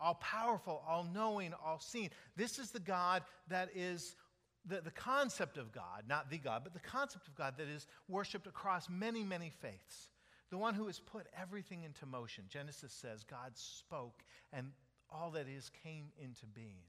all 0.00 0.14
powerful, 0.14 0.82
all 0.88 1.04
knowing, 1.04 1.52
all 1.64 1.78
seeing. 1.78 2.10
This 2.36 2.58
is 2.58 2.70
the 2.70 2.80
God 2.80 3.22
that 3.48 3.68
is 3.74 4.16
the, 4.64 4.80
the 4.80 4.90
concept 4.90 5.58
of 5.58 5.72
God, 5.72 6.04
not 6.08 6.30
the 6.30 6.38
God, 6.38 6.62
but 6.64 6.72
the 6.72 6.80
concept 6.80 7.28
of 7.28 7.34
God 7.34 7.54
that 7.58 7.68
is 7.68 7.86
worshiped 8.08 8.46
across 8.46 8.88
many, 8.88 9.22
many 9.22 9.50
faiths. 9.50 10.08
The 10.52 10.58
one 10.58 10.74
who 10.74 10.86
has 10.86 11.00
put 11.00 11.26
everything 11.40 11.82
into 11.82 12.04
motion. 12.04 12.44
Genesis 12.46 12.92
says 12.92 13.24
God 13.24 13.52
spoke 13.54 14.22
and 14.52 14.66
all 15.10 15.30
that 15.30 15.46
is 15.48 15.70
came 15.82 16.12
into 16.22 16.44
being. 16.44 16.84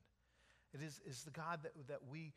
It 0.73 0.81
is, 0.83 0.99
is 1.07 1.23
the 1.23 1.31
God 1.31 1.59
that, 1.63 1.71
that 1.87 1.99
we 2.11 2.33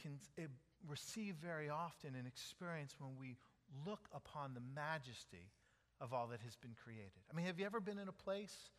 can 0.00 0.12
eh, 0.38 0.46
receive 0.88 1.34
very 1.34 1.68
often 1.68 2.14
and 2.16 2.26
experience 2.26 2.94
when 2.98 3.10
we 3.20 3.36
look 3.86 4.08
upon 4.14 4.54
the 4.54 4.62
majesty 4.74 5.52
of 6.00 6.14
all 6.14 6.26
that 6.28 6.40
has 6.40 6.56
been 6.56 6.74
created. 6.82 7.20
I 7.30 7.36
mean, 7.36 7.44
have 7.44 7.58
you 7.60 7.66
ever 7.66 7.78
been 7.80 7.98
in 7.98 8.08
a 8.08 8.12
place 8.12 8.70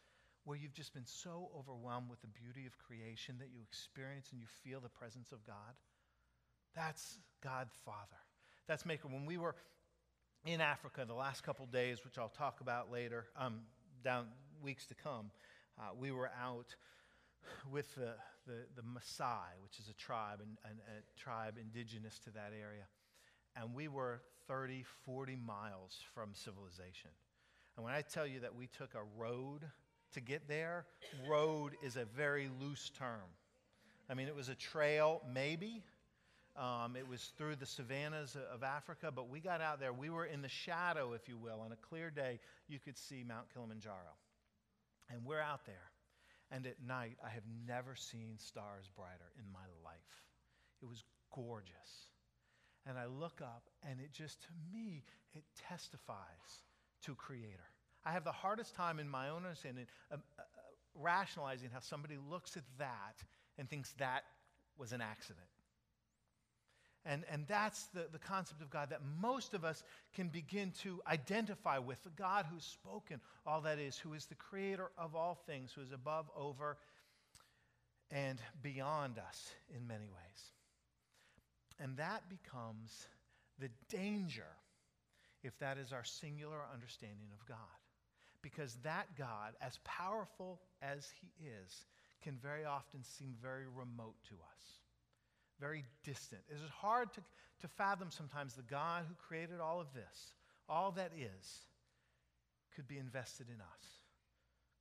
where 0.45 0.57
you've 0.57 0.73
just 0.73 0.95
been 0.95 1.05
so 1.05 1.51
overwhelmed 1.55 2.09
with 2.09 2.21
the 2.21 2.29
beauty 2.29 2.65
of 2.65 2.79
creation 2.79 3.35
that 3.37 3.49
you 3.53 3.59
experience 3.61 4.29
and 4.31 4.41
you 4.41 4.47
feel 4.63 4.79
the 4.79 4.89
presence 4.89 5.31
of 5.31 5.45
God? 5.45 5.77
That's 6.73 7.19
God 7.43 7.67
Father. 7.85 8.17
That's 8.67 8.87
Maker. 8.87 9.07
When 9.07 9.27
we 9.27 9.37
were 9.37 9.53
in 10.45 10.61
Africa 10.61 11.05
the 11.07 11.13
last 11.13 11.43
couple 11.43 11.65
days, 11.65 12.03
which 12.03 12.17
I'll 12.17 12.29
talk 12.29 12.61
about 12.61 12.91
later, 12.91 13.25
um, 13.37 13.61
down 14.03 14.27
weeks 14.61 14.85
to 14.87 14.95
come, 14.95 15.31
uh, 15.77 15.89
we 15.97 16.11
were 16.11 16.31
out 16.41 16.75
with 17.71 17.93
the, 17.95 18.13
the, 18.45 18.65
the 18.75 18.81
Maasai, 18.81 19.61
which 19.63 19.79
is 19.79 19.89
a 19.89 19.93
tribe, 19.93 20.39
and, 20.41 20.57
and 20.69 20.79
a 20.79 21.19
tribe 21.19 21.55
indigenous 21.59 22.19
to 22.19 22.31
that 22.31 22.51
area. 22.59 22.85
And 23.55 23.73
we 23.73 23.87
were 23.87 24.21
30, 24.47 24.83
40 25.05 25.35
miles 25.35 25.99
from 26.13 26.29
civilization. 26.33 27.11
And 27.75 27.83
when 27.83 27.93
I 27.93 28.01
tell 28.01 28.27
you 28.27 28.41
that 28.41 28.55
we 28.55 28.67
took 28.67 28.93
a 28.95 29.03
road 29.17 29.61
to 30.13 30.21
get 30.21 30.47
there, 30.47 30.85
road 31.29 31.73
is 31.83 31.95
a 31.95 32.05
very 32.05 32.49
loose 32.59 32.89
term. 32.97 33.29
I 34.09 34.15
mean, 34.15 34.27
it 34.27 34.35
was 34.35 34.49
a 34.49 34.55
trail, 34.55 35.21
maybe. 35.31 35.83
Um, 36.59 36.97
it 36.97 37.07
was 37.07 37.31
through 37.37 37.55
the 37.55 37.65
savannas 37.65 38.35
of 38.53 38.63
Africa, 38.63 39.11
but 39.15 39.29
we 39.29 39.39
got 39.39 39.61
out 39.61 39.79
there. 39.79 39.93
We 39.93 40.09
were 40.09 40.25
in 40.25 40.41
the 40.41 40.49
shadow, 40.49 41.13
if 41.13 41.29
you 41.29 41.37
will. 41.37 41.61
On 41.61 41.71
a 41.71 41.77
clear 41.77 42.09
day, 42.09 42.39
you 42.67 42.79
could 42.79 42.97
see 42.97 43.23
Mount 43.25 43.45
Kilimanjaro. 43.53 44.17
And 45.09 45.25
we're 45.25 45.39
out 45.39 45.65
there. 45.65 45.91
And 46.51 46.65
at 46.65 46.75
night, 46.85 47.15
I 47.25 47.29
have 47.29 47.43
never 47.65 47.95
seen 47.95 48.37
stars 48.37 48.89
brighter 48.93 49.31
in 49.37 49.45
my 49.53 49.65
life. 49.85 50.25
It 50.81 50.87
was 50.87 51.03
gorgeous. 51.33 52.09
And 52.85 52.97
I 52.97 53.05
look 53.05 53.39
up, 53.41 53.63
and 53.89 54.01
it 54.01 54.11
just, 54.11 54.41
to 54.41 54.49
me, 54.73 55.03
it 55.33 55.43
testifies 55.69 56.63
to 57.05 57.15
Creator. 57.15 57.69
I 58.03 58.11
have 58.11 58.25
the 58.25 58.31
hardest 58.33 58.75
time 58.75 58.99
in 58.99 59.07
my 59.07 59.29
own 59.29 59.45
understanding 59.45 59.85
uh, 60.11 60.15
uh, 60.15 60.41
rationalizing 60.95 61.69
how 61.71 61.79
somebody 61.79 62.17
looks 62.29 62.57
at 62.57 62.63
that 62.79 63.15
and 63.57 63.69
thinks 63.69 63.93
that 63.99 64.23
was 64.77 64.91
an 64.91 65.01
accident. 65.01 65.47
And, 67.05 67.23
and 67.31 67.45
that's 67.47 67.85
the, 67.87 68.07
the 68.11 68.19
concept 68.19 68.61
of 68.61 68.69
God 68.69 68.89
that 68.89 69.01
most 69.21 69.53
of 69.53 69.63
us 69.63 69.83
can 70.13 70.27
begin 70.27 70.71
to 70.83 71.01
identify 71.07 71.77
with 71.77 72.03
the 72.03 72.09
God 72.09 72.45
who's 72.51 72.65
spoken 72.65 73.21
all 73.47 73.61
that 73.61 73.79
is, 73.79 73.97
who 73.97 74.13
is 74.13 74.25
the 74.25 74.35
creator 74.35 74.91
of 74.97 75.15
all 75.15 75.35
things, 75.47 75.71
who 75.73 75.81
is 75.81 75.91
above, 75.91 76.29
over, 76.37 76.77
and 78.11 78.39
beyond 78.61 79.17
us 79.17 79.53
in 79.75 79.87
many 79.87 80.05
ways. 80.05 80.51
And 81.79 81.95
that 81.97 82.23
becomes 82.29 83.07
the 83.59 83.69
danger 83.87 84.47
if 85.43 85.57
that 85.59 85.77
is 85.77 85.93
our 85.93 86.03
singular 86.03 86.59
understanding 86.73 87.29
of 87.33 87.45
God. 87.47 87.57
Because 88.41 88.77
that 88.83 89.07
God, 89.17 89.53
as 89.61 89.79
powerful 89.83 90.59
as 90.81 91.09
he 91.21 91.27
is, 91.45 91.85
can 92.21 92.35
very 92.41 92.65
often 92.65 93.03
seem 93.03 93.35
very 93.41 93.65
remote 93.67 94.15
to 94.27 94.35
us, 94.35 94.78
very 95.59 95.85
distant. 96.03 96.41
It 96.49 96.55
is 96.55 96.69
hard 96.69 97.13
to, 97.13 97.21
to 97.61 97.67
fathom 97.67 98.09
sometimes 98.11 98.53
the 98.53 98.63
God 98.63 99.05
who 99.07 99.15
created 99.15 99.59
all 99.59 99.79
of 99.79 99.93
this, 99.93 100.33
all 100.67 100.91
that 100.91 101.11
is, 101.17 101.65
could 102.75 102.87
be 102.87 102.97
invested 102.97 103.47
in 103.49 103.59
us, 103.59 103.85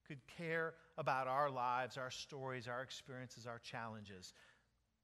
could 0.07 0.21
care 0.37 0.75
about 0.97 1.27
our 1.27 1.51
lives, 1.51 1.97
our 1.97 2.11
stories, 2.11 2.69
our 2.69 2.83
experiences, 2.83 3.47
our 3.47 3.59
challenges 3.59 4.33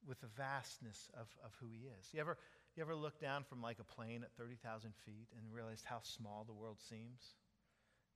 with 0.07 0.21
the 0.21 0.29
vastness 0.37 1.11
of, 1.15 1.27
of 1.45 1.53
who 1.61 1.67
He 1.73 1.89
is. 1.99 2.09
You 2.13 2.21
ever, 2.21 2.39
you 2.77 2.83
ever 2.83 2.95
look 2.95 3.21
down 3.21 3.45
from 3.45 3.63
like 3.63 3.79
a 3.81 3.85
plane 3.85 4.23
at 4.23 4.33
30,000 4.37 4.93
feet 5.05 5.29
and 5.37 5.53
realized 5.53 5.85
how 5.85 6.01
small 6.03 6.45
the 6.47 6.53
world 6.53 6.79
seems? 6.89 7.35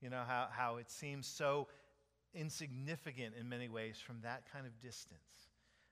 You 0.01 0.11
know, 0.11 0.23
how, 0.27 0.49
how 0.51 0.77
it 0.77 0.91
seems 0.91 1.27
so 1.27 1.67
insignificant 2.35 3.35
in 3.39 3.49
many 3.49 3.69
ways 3.69 3.99
from 3.99 4.21
that 4.23 4.45
kind 4.53 4.67
of 4.67 4.79
distance. 4.81 5.48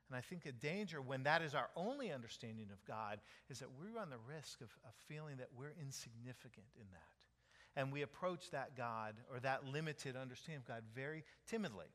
And 0.09 0.17
I 0.17 0.21
think 0.21 0.47
a 0.47 0.53
danger 0.53 1.03
when 1.03 1.25
that 1.25 1.43
is 1.43 1.55
our 1.55 1.69
only 1.75 2.13
understanding 2.13 2.69
of 2.73 2.85
God 2.85 3.19
is 3.51 3.59
that 3.59 3.69
we 3.81 3.89
run 3.89 4.11
the 4.11 4.19
risk 4.33 4.61
of, 4.61 4.69
of 4.85 4.95
feeling 5.09 5.37
that 5.39 5.49
we're 5.57 5.75
insignificant 5.81 6.67
in 6.77 6.87
that. 6.93 7.81
And 7.81 7.93
we 7.93 8.03
approach 8.03 8.51
that 8.51 8.77
God 8.77 9.15
or 9.31 9.41
that 9.41 9.67
limited 9.67 10.17
understanding 10.17 10.63
of 10.63 10.69
God 10.69 10.83
very 10.95 11.25
timidly. 11.47 11.87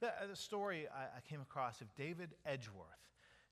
The, 0.00 0.08
uh, 0.08 0.26
the 0.30 0.36
story 0.36 0.86
I, 0.94 1.18
I, 1.18 1.20
came 1.28 1.40
across 1.40 1.80
of 1.80 1.94
David 1.94 2.30
Edgeworth. 2.46 2.86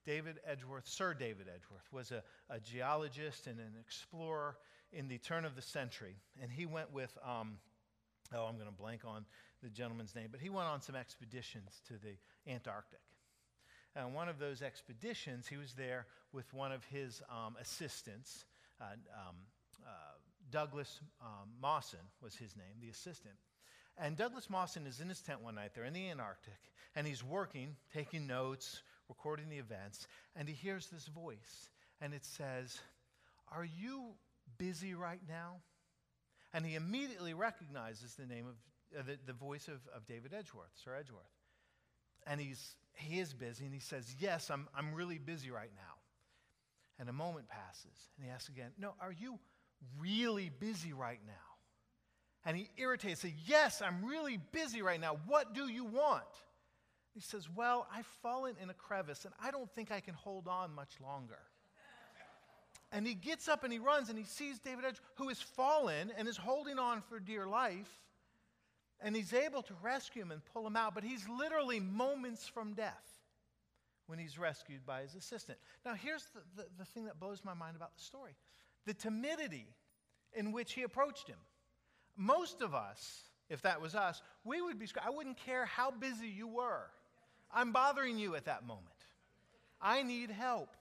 David 0.06 0.38
Edgeworth, 0.46 0.86
Sir 0.86 1.12
David 1.14 1.46
Edgeworth, 1.48 1.90
was 1.90 2.10
a, 2.10 2.22
a 2.50 2.60
geologist 2.60 3.46
and 3.46 3.58
an 3.58 3.72
explorer 3.80 4.56
in 4.92 5.08
the 5.08 5.18
turn 5.18 5.44
of 5.44 5.56
the 5.56 5.62
century. 5.62 6.16
And 6.40 6.50
he 6.50 6.66
went 6.66 6.92
with, 6.92 7.16
um, 7.26 7.58
oh, 8.34 8.44
I'm 8.44 8.54
going 8.54 8.68
to 8.68 8.74
blank 8.74 9.02
on 9.06 9.24
the 9.62 9.70
gentleman's 9.70 10.14
name, 10.14 10.28
but 10.30 10.40
he 10.40 10.50
went 10.50 10.68
on 10.68 10.80
some 10.80 10.94
expeditions 10.94 11.80
to 11.88 11.94
the 11.94 12.16
Antarctic. 12.50 13.00
And 13.96 14.14
one 14.14 14.28
of 14.28 14.38
those 14.38 14.60
expeditions, 14.62 15.46
he 15.46 15.56
was 15.56 15.72
there 15.74 16.06
with 16.32 16.52
one 16.52 16.72
of 16.72 16.84
his 16.84 17.22
um, 17.30 17.56
assistants. 17.60 18.44
Uh, 18.80 18.94
um, 19.14 19.36
uh, 19.86 19.88
Douglas 20.50 21.00
um, 21.20 21.50
Mawson 21.60 22.00
was 22.22 22.34
his 22.34 22.56
name, 22.56 22.80
the 22.80 22.88
assistant. 22.88 23.34
And 23.96 24.16
Douglas 24.16 24.50
Mawson 24.50 24.86
is 24.86 25.00
in 25.00 25.08
his 25.08 25.20
tent 25.20 25.42
one 25.42 25.54
night 25.54 25.72
there 25.74 25.84
in 25.84 25.92
the 25.92 26.10
Antarctic, 26.10 26.58
and 26.96 27.06
he's 27.06 27.22
working, 27.22 27.76
taking 27.92 28.26
notes, 28.26 28.82
recording 29.08 29.48
the 29.48 29.58
events, 29.58 30.08
and 30.34 30.48
he 30.48 30.54
hears 30.54 30.88
this 30.88 31.06
voice, 31.06 31.68
and 32.00 32.12
it 32.12 32.24
says, 32.24 32.80
Are 33.52 33.64
you 33.64 34.14
busy 34.58 34.94
right 34.94 35.20
now? 35.28 35.56
And 36.52 36.66
he 36.66 36.74
immediately 36.74 37.34
recognizes 37.34 38.14
the 38.14 38.26
name 38.26 38.46
of 38.46 38.54
uh, 38.98 39.02
the, 39.06 39.18
the 39.26 39.32
voice 39.32 39.68
of, 39.68 39.80
of 39.94 40.06
David 40.06 40.32
Edgeworth, 40.36 40.70
Sir 40.84 40.96
Edgeworth. 40.98 41.22
And 42.26 42.40
he's 42.40 42.74
he 42.94 43.18
is 43.18 43.32
busy, 43.32 43.64
and 43.64 43.74
he 43.74 43.80
says, 43.80 44.14
Yes, 44.18 44.50
I'm, 44.50 44.68
I'm 44.76 44.94
really 44.94 45.18
busy 45.18 45.50
right 45.50 45.70
now. 45.74 45.94
And 46.98 47.08
a 47.08 47.12
moment 47.12 47.48
passes, 47.48 48.08
and 48.16 48.24
he 48.24 48.30
asks 48.30 48.48
again, 48.48 48.70
No, 48.78 48.94
are 49.00 49.12
you 49.12 49.38
really 49.98 50.50
busy 50.60 50.92
right 50.92 51.20
now? 51.26 51.32
And 52.44 52.56
he 52.56 52.70
irritates, 52.76 53.22
says, 53.22 53.32
Yes, 53.46 53.82
I'm 53.82 54.04
really 54.04 54.38
busy 54.52 54.82
right 54.82 55.00
now. 55.00 55.16
What 55.26 55.54
do 55.54 55.68
you 55.68 55.84
want? 55.84 56.24
He 57.14 57.20
says, 57.20 57.48
Well, 57.54 57.86
I've 57.92 58.06
fallen 58.22 58.54
in 58.62 58.70
a 58.70 58.74
crevice, 58.74 59.24
and 59.24 59.34
I 59.42 59.50
don't 59.50 59.70
think 59.74 59.90
I 59.90 60.00
can 60.00 60.14
hold 60.14 60.46
on 60.46 60.74
much 60.74 61.00
longer. 61.00 61.38
and 62.92 63.06
he 63.06 63.14
gets 63.14 63.48
up 63.48 63.64
and 63.64 63.72
he 63.72 63.78
runs, 63.78 64.08
and 64.08 64.18
he 64.18 64.24
sees 64.24 64.58
David 64.58 64.84
Edge, 64.84 65.00
who 65.16 65.28
has 65.28 65.40
fallen 65.40 66.12
and 66.16 66.28
is 66.28 66.36
holding 66.36 66.78
on 66.78 67.00
for 67.00 67.18
dear 67.18 67.46
life. 67.46 67.90
And 69.04 69.14
he's 69.14 69.34
able 69.34 69.60
to 69.62 69.74
rescue 69.82 70.22
him 70.22 70.30
and 70.30 70.40
pull 70.54 70.66
him 70.66 70.76
out, 70.76 70.94
but 70.94 71.04
he's 71.04 71.28
literally 71.28 71.78
moments 71.78 72.48
from 72.48 72.72
death 72.72 73.20
when 74.06 74.18
he's 74.18 74.38
rescued 74.38 74.86
by 74.86 75.02
his 75.02 75.14
assistant. 75.14 75.58
Now, 75.84 75.92
here's 75.92 76.24
the, 76.34 76.62
the, 76.62 76.68
the, 76.78 76.84
thing 76.86 77.04
that 77.04 77.20
blows 77.20 77.44
my 77.44 77.52
mind 77.52 77.76
about 77.76 77.94
the 77.94 78.02
story 78.02 78.32
the 78.86 78.94
timidity 78.94 79.66
in 80.32 80.52
which 80.52 80.72
he 80.72 80.82
approached 80.82 81.28
him. 81.28 81.38
Most 82.16 82.62
of 82.62 82.74
us, 82.74 83.24
if 83.48 83.62
that 83.62 83.80
was 83.80 83.94
us, 83.94 84.22
we 84.42 84.60
would 84.60 84.78
be, 84.78 84.86
I 85.04 85.10
wouldn't 85.10 85.38
care 85.38 85.66
how 85.66 85.90
busy 85.90 86.28
you 86.28 86.48
were. 86.48 86.86
I'm 87.52 87.72
bothering 87.72 88.18
you 88.18 88.34
at 88.36 88.46
that 88.46 88.66
moment. 88.66 88.88
I 89.80 90.02
need 90.02 90.30
help. 90.30 90.76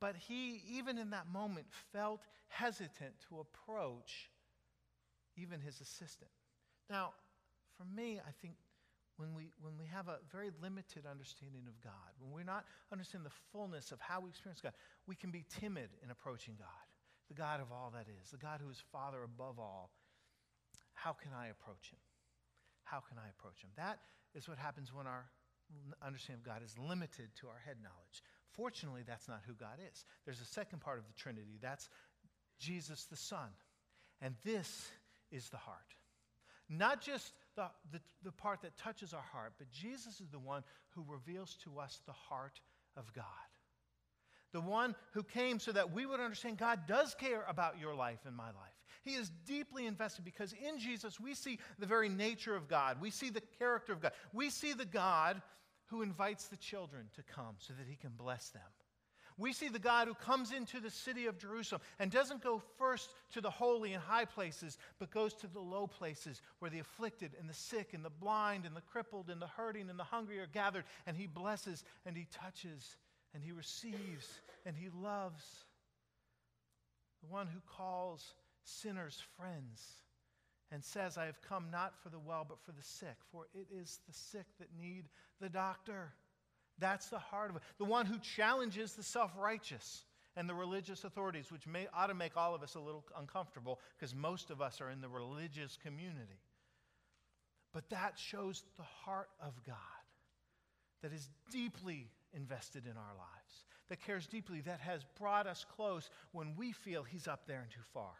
But 0.00 0.16
he, 0.16 0.62
even 0.70 0.98
in 0.98 1.10
that 1.10 1.26
moment, 1.32 1.66
felt 1.92 2.22
hesitant 2.48 3.14
to 3.28 3.40
approach 3.40 4.30
even 5.36 5.60
his 5.60 5.80
assistant. 5.80 6.30
Now, 6.90 7.12
for 7.76 7.84
me, 7.84 8.20
I 8.20 8.30
think 8.40 8.54
when 9.16 9.34
we, 9.34 9.52
when 9.60 9.76
we 9.78 9.86
have 9.86 10.08
a 10.08 10.18
very 10.30 10.50
limited 10.60 11.04
understanding 11.06 11.64
of 11.68 11.80
God, 11.82 12.10
when 12.18 12.32
we're 12.32 12.48
not 12.48 12.64
understanding 12.90 13.28
the 13.28 13.38
fullness 13.52 13.92
of 13.92 14.00
how 14.00 14.20
we 14.20 14.30
experience 14.30 14.60
God, 14.60 14.72
we 15.06 15.14
can 15.14 15.30
be 15.30 15.44
timid 15.60 15.90
in 16.02 16.10
approaching 16.10 16.54
God, 16.58 16.86
the 17.28 17.34
God 17.34 17.60
of 17.60 17.70
all 17.70 17.92
that 17.94 18.06
is, 18.08 18.30
the 18.30 18.38
God 18.38 18.60
who 18.62 18.70
is 18.70 18.82
Father 18.90 19.22
above 19.22 19.58
all. 19.58 19.90
How 20.94 21.12
can 21.12 21.32
I 21.32 21.48
approach 21.48 21.90
him? 21.90 22.00
How 22.84 23.00
can 23.00 23.18
I 23.18 23.28
approach 23.30 23.62
him? 23.62 23.70
That 23.76 23.98
is 24.34 24.48
what 24.48 24.58
happens 24.58 24.92
when 24.92 25.06
our 25.06 25.26
understanding 26.04 26.40
of 26.40 26.46
God 26.46 26.62
is 26.64 26.76
limited 26.78 27.30
to 27.40 27.46
our 27.48 27.60
head 27.64 27.76
knowledge. 27.82 28.22
Fortunately, 28.52 29.02
that's 29.06 29.28
not 29.28 29.40
who 29.46 29.54
God 29.54 29.78
is. 29.90 30.04
There's 30.24 30.40
a 30.40 30.46
second 30.46 30.80
part 30.80 30.98
of 30.98 31.06
the 31.06 31.14
Trinity 31.14 31.58
that's 31.60 31.88
Jesus 32.58 33.04
the 33.04 33.16
Son. 33.16 33.48
And 34.20 34.34
this 34.44 34.90
is 35.30 35.48
the 35.48 35.56
heart. 35.56 35.96
Not 36.68 37.00
just 37.00 37.32
the, 37.56 37.66
the, 37.90 38.00
the, 38.22 38.32
part 38.32 38.62
that 38.62 38.76
touches 38.76 39.12
our 39.12 39.24
heart, 39.32 39.52
but 39.58 39.70
Jesus 39.70 40.20
is 40.20 40.28
the 40.30 40.38
one 40.38 40.62
who 40.90 41.04
reveals 41.06 41.56
to 41.64 41.78
us 41.78 42.00
the 42.06 42.12
heart 42.12 42.60
of 42.96 43.12
God. 43.12 43.24
The 44.52 44.60
one 44.60 44.94
who 45.12 45.22
came 45.22 45.58
so 45.58 45.72
that 45.72 45.92
we 45.92 46.06
would 46.06 46.20
understand 46.20 46.58
God 46.58 46.80
does 46.86 47.14
care 47.14 47.44
about 47.48 47.78
your 47.78 47.94
life 47.94 48.20
and 48.26 48.36
my 48.36 48.46
life. 48.46 48.82
He 49.02 49.14
is 49.14 49.30
deeply 49.46 49.86
invested 49.86 50.24
because 50.24 50.52
in 50.52 50.78
Jesus 50.78 51.18
we 51.18 51.34
see 51.34 51.58
the 51.78 51.86
very 51.86 52.08
nature 52.08 52.54
of 52.54 52.68
God. 52.68 53.00
We 53.00 53.10
see 53.10 53.30
the 53.30 53.42
character 53.58 53.92
of 53.92 54.00
God. 54.00 54.12
We 54.32 54.50
see 54.50 54.74
the 54.74 54.84
God 54.84 55.42
who 55.86 56.02
invites 56.02 56.48
the 56.48 56.56
children 56.56 57.06
to 57.16 57.22
come 57.22 57.56
so 57.58 57.74
that 57.74 57.86
he 57.88 57.96
can 57.96 58.12
bless 58.16 58.50
them. 58.50 58.62
We 59.38 59.52
see 59.52 59.68
the 59.68 59.78
God 59.78 60.08
who 60.08 60.14
comes 60.14 60.52
into 60.52 60.80
the 60.80 60.90
city 60.90 61.26
of 61.26 61.38
Jerusalem 61.38 61.82
and 61.98 62.10
doesn't 62.10 62.42
go 62.42 62.62
first 62.78 63.14
to 63.32 63.40
the 63.40 63.50
holy 63.50 63.92
and 63.92 64.02
high 64.02 64.24
places, 64.24 64.78
but 64.98 65.10
goes 65.10 65.34
to 65.34 65.46
the 65.46 65.60
low 65.60 65.86
places 65.86 66.42
where 66.58 66.70
the 66.70 66.80
afflicted 66.80 67.32
and 67.40 67.48
the 67.48 67.54
sick 67.54 67.94
and 67.94 68.04
the 68.04 68.10
blind 68.10 68.66
and 68.66 68.76
the 68.76 68.82
crippled 68.82 69.30
and 69.30 69.40
the 69.40 69.46
hurting 69.46 69.90
and 69.90 69.98
the 69.98 70.04
hungry 70.04 70.38
are 70.40 70.46
gathered. 70.46 70.84
And 71.06 71.16
he 71.16 71.26
blesses 71.26 71.84
and 72.06 72.16
he 72.16 72.26
touches 72.32 72.96
and 73.34 73.42
he 73.42 73.52
receives 73.52 74.28
and 74.66 74.76
he 74.76 74.88
loves. 75.02 75.42
The 77.22 77.32
one 77.32 77.46
who 77.46 77.60
calls 77.66 78.34
sinners 78.64 79.22
friends 79.36 79.82
and 80.70 80.82
says, 80.82 81.18
I 81.18 81.26
have 81.26 81.40
come 81.42 81.70
not 81.70 81.94
for 82.02 82.08
the 82.08 82.18
well, 82.18 82.46
but 82.48 82.60
for 82.60 82.72
the 82.72 82.82
sick, 82.82 83.16
for 83.30 83.46
it 83.54 83.66
is 83.70 84.00
the 84.08 84.14
sick 84.14 84.46
that 84.58 84.68
need 84.80 85.04
the 85.40 85.50
doctor. 85.50 86.12
That's 86.82 87.06
the 87.06 87.18
heart 87.20 87.50
of 87.50 87.56
it. 87.56 87.62
The 87.78 87.84
one 87.84 88.06
who 88.06 88.18
challenges 88.18 88.94
the 88.94 89.04
self 89.04 89.30
righteous 89.38 90.02
and 90.36 90.48
the 90.48 90.54
religious 90.54 91.04
authorities, 91.04 91.52
which 91.52 91.64
may, 91.64 91.86
ought 91.94 92.08
to 92.08 92.14
make 92.14 92.36
all 92.36 92.56
of 92.56 92.62
us 92.64 92.74
a 92.74 92.80
little 92.80 93.04
uncomfortable 93.16 93.78
because 93.96 94.16
most 94.16 94.50
of 94.50 94.60
us 94.60 94.80
are 94.80 94.90
in 94.90 95.00
the 95.00 95.08
religious 95.08 95.78
community. 95.80 96.40
But 97.72 97.88
that 97.90 98.18
shows 98.18 98.64
the 98.76 98.82
heart 98.82 99.28
of 99.40 99.52
God 99.64 99.76
that 101.02 101.12
is 101.12 101.28
deeply 101.52 102.10
invested 102.34 102.84
in 102.86 102.96
our 102.96 103.14
lives, 103.16 103.64
that 103.88 104.04
cares 104.04 104.26
deeply, 104.26 104.60
that 104.62 104.80
has 104.80 105.04
brought 105.20 105.46
us 105.46 105.64
close 105.76 106.10
when 106.32 106.56
we 106.56 106.72
feel 106.72 107.04
He's 107.04 107.28
up 107.28 107.46
there 107.46 107.60
and 107.60 107.70
too 107.70 107.80
far 107.94 108.14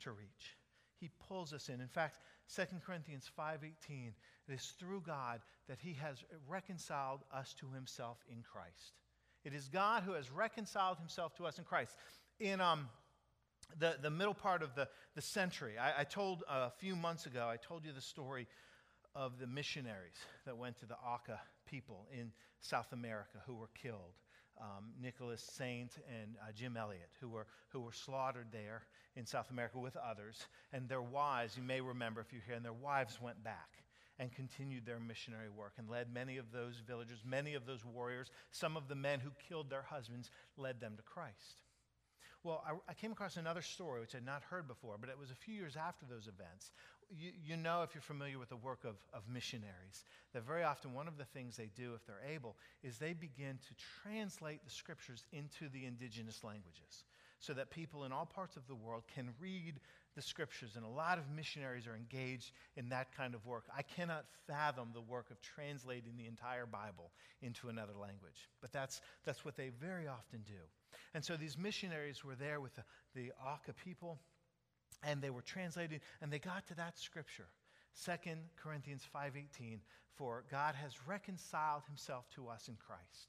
to 0.00 0.10
reach. 0.10 0.56
He 0.98 1.10
pulls 1.28 1.52
us 1.52 1.68
in. 1.68 1.80
In 1.80 1.88
fact, 1.88 2.18
2 2.54 2.80
Corinthians 2.84 3.30
5:18 3.38 4.14
it 4.48 4.54
is 4.54 4.66
through 4.78 5.02
God 5.02 5.40
that 5.68 5.78
he 5.78 5.92
has 5.94 6.24
reconciled 6.48 7.20
us 7.32 7.54
to 7.54 7.70
himself 7.70 8.18
in 8.28 8.42
Christ. 8.42 8.98
It 9.44 9.54
is 9.54 9.68
God 9.68 10.02
who 10.02 10.12
has 10.12 10.30
reconciled 10.30 10.98
himself 10.98 11.34
to 11.36 11.46
us 11.46 11.58
in 11.58 11.64
Christ. 11.64 11.94
In 12.40 12.60
um, 12.60 12.88
the, 13.78 13.96
the 14.02 14.10
middle 14.10 14.34
part 14.34 14.62
of 14.62 14.74
the, 14.74 14.88
the 15.14 15.22
century, 15.22 15.78
I, 15.78 16.00
I 16.00 16.04
told 16.04 16.42
uh, 16.48 16.68
a 16.68 16.72
few 16.78 16.96
months 16.96 17.26
ago, 17.26 17.48
I 17.48 17.56
told 17.56 17.84
you 17.84 17.92
the 17.92 18.00
story 18.00 18.48
of 19.14 19.38
the 19.38 19.46
missionaries 19.46 20.18
that 20.46 20.56
went 20.56 20.78
to 20.80 20.86
the 20.86 20.96
Auca 20.96 21.40
people 21.66 22.08
in 22.12 22.32
South 22.60 22.92
America 22.92 23.38
who 23.46 23.54
were 23.54 23.70
killed. 23.80 24.18
Um, 24.60 24.90
Nicholas 25.00 25.42
Saint 25.56 25.90
and 26.20 26.36
uh, 26.36 26.52
Jim 26.52 26.76
Elliot, 26.76 27.08
who 27.20 27.30
were, 27.30 27.46
who 27.70 27.80
were 27.80 27.92
slaughtered 27.92 28.48
there 28.52 28.82
in 29.16 29.24
South 29.24 29.50
America 29.50 29.78
with 29.78 29.96
others. 29.96 30.46
And 30.72 30.86
their 30.86 31.00
wives, 31.00 31.56
you 31.56 31.62
may 31.62 31.80
remember 31.80 32.20
if 32.20 32.30
you're 32.30 32.42
here, 32.46 32.56
and 32.56 32.64
their 32.64 32.72
wives 32.72 33.18
went 33.22 33.42
back 33.42 33.80
and 34.18 34.30
continued 34.30 34.84
their 34.84 35.00
missionary 35.00 35.48
work 35.48 35.72
and 35.78 35.88
led 35.88 36.12
many 36.12 36.36
of 36.36 36.52
those 36.52 36.74
villagers, 36.86 37.20
many 37.24 37.54
of 37.54 37.64
those 37.64 37.84
warriors, 37.86 38.30
some 38.50 38.76
of 38.76 38.86
the 38.86 38.94
men 38.94 39.18
who 39.18 39.30
killed 39.48 39.70
their 39.70 39.82
husbands, 39.82 40.30
led 40.58 40.78
them 40.78 40.94
to 40.96 41.02
Christ. 41.02 41.62
Well, 42.42 42.62
I, 42.66 42.72
I, 42.90 42.94
came 42.94 43.12
across 43.12 43.36
another 43.36 43.60
story 43.60 44.00
which 44.00 44.14
I'd 44.14 44.24
not 44.24 44.42
heard 44.42 44.66
before, 44.66 44.96
but 44.98 45.10
it 45.10 45.18
was 45.18 45.30
a 45.30 45.34
few 45.34 45.54
years 45.54 45.76
after 45.76 46.06
those 46.06 46.26
events. 46.26 46.72
You, 47.10 47.32
you 47.44 47.56
know, 47.56 47.82
if 47.82 47.94
you're 47.94 48.02
familiar 48.02 48.38
with 48.38 48.50
the 48.50 48.56
work 48.56 48.84
of, 48.84 48.94
of 49.12 49.22
missionaries, 49.28 50.04
that 50.32 50.46
very 50.46 50.62
often 50.62 50.94
one 50.94 51.08
of 51.08 51.18
the 51.18 51.24
things 51.24 51.56
they 51.56 51.70
do, 51.74 51.94
if 51.94 52.06
they're 52.06 52.22
able, 52.32 52.56
is 52.84 52.98
they 52.98 53.14
begin 53.14 53.58
to 53.68 53.74
translate 54.02 54.64
the 54.64 54.70
scriptures 54.70 55.24
into 55.32 55.68
the 55.72 55.86
indigenous 55.86 56.44
languages 56.44 57.04
so 57.40 57.54
that 57.54 57.70
people 57.70 58.04
in 58.04 58.12
all 58.12 58.26
parts 58.26 58.56
of 58.56 58.66
the 58.68 58.74
world 58.74 59.02
can 59.12 59.30
read 59.40 59.80
the 60.14 60.22
scriptures, 60.22 60.72
and 60.76 60.84
a 60.84 60.88
lot 60.88 61.18
of 61.18 61.30
missionaries 61.30 61.86
are 61.86 61.94
engaged 61.94 62.52
in 62.76 62.88
that 62.90 63.16
kind 63.16 63.34
of 63.34 63.46
work. 63.46 63.64
I 63.76 63.82
cannot 63.82 64.26
fathom 64.46 64.90
the 64.92 65.00
work 65.00 65.30
of 65.30 65.40
translating 65.40 66.16
the 66.16 66.26
entire 66.26 66.66
Bible 66.66 67.12
into 67.42 67.68
another 67.68 67.94
language, 68.00 68.48
but 68.60 68.72
that's, 68.72 69.00
that's 69.24 69.44
what 69.44 69.56
they 69.56 69.70
very 69.80 70.06
often 70.06 70.40
do. 70.46 70.60
And 71.14 71.24
so 71.24 71.36
these 71.36 71.56
missionaries 71.56 72.24
were 72.24 72.34
there 72.34 72.60
with 72.60 72.74
the, 72.74 72.82
the 73.14 73.32
Auca 73.40 73.72
people, 73.72 74.18
and 75.02 75.22
they 75.22 75.30
were 75.30 75.42
translating, 75.42 76.00
and 76.20 76.32
they 76.32 76.38
got 76.38 76.66
to 76.68 76.74
that 76.74 76.98
scripture. 76.98 77.48
2 78.04 78.12
Corinthians 78.56 79.06
5:18 79.14 79.80
for 80.20 80.44
God 80.50 80.74
has 80.74 81.06
reconciled 81.06 81.82
himself 81.86 82.28
to 82.34 82.48
us 82.48 82.68
in 82.68 82.76
Christ. 82.76 83.28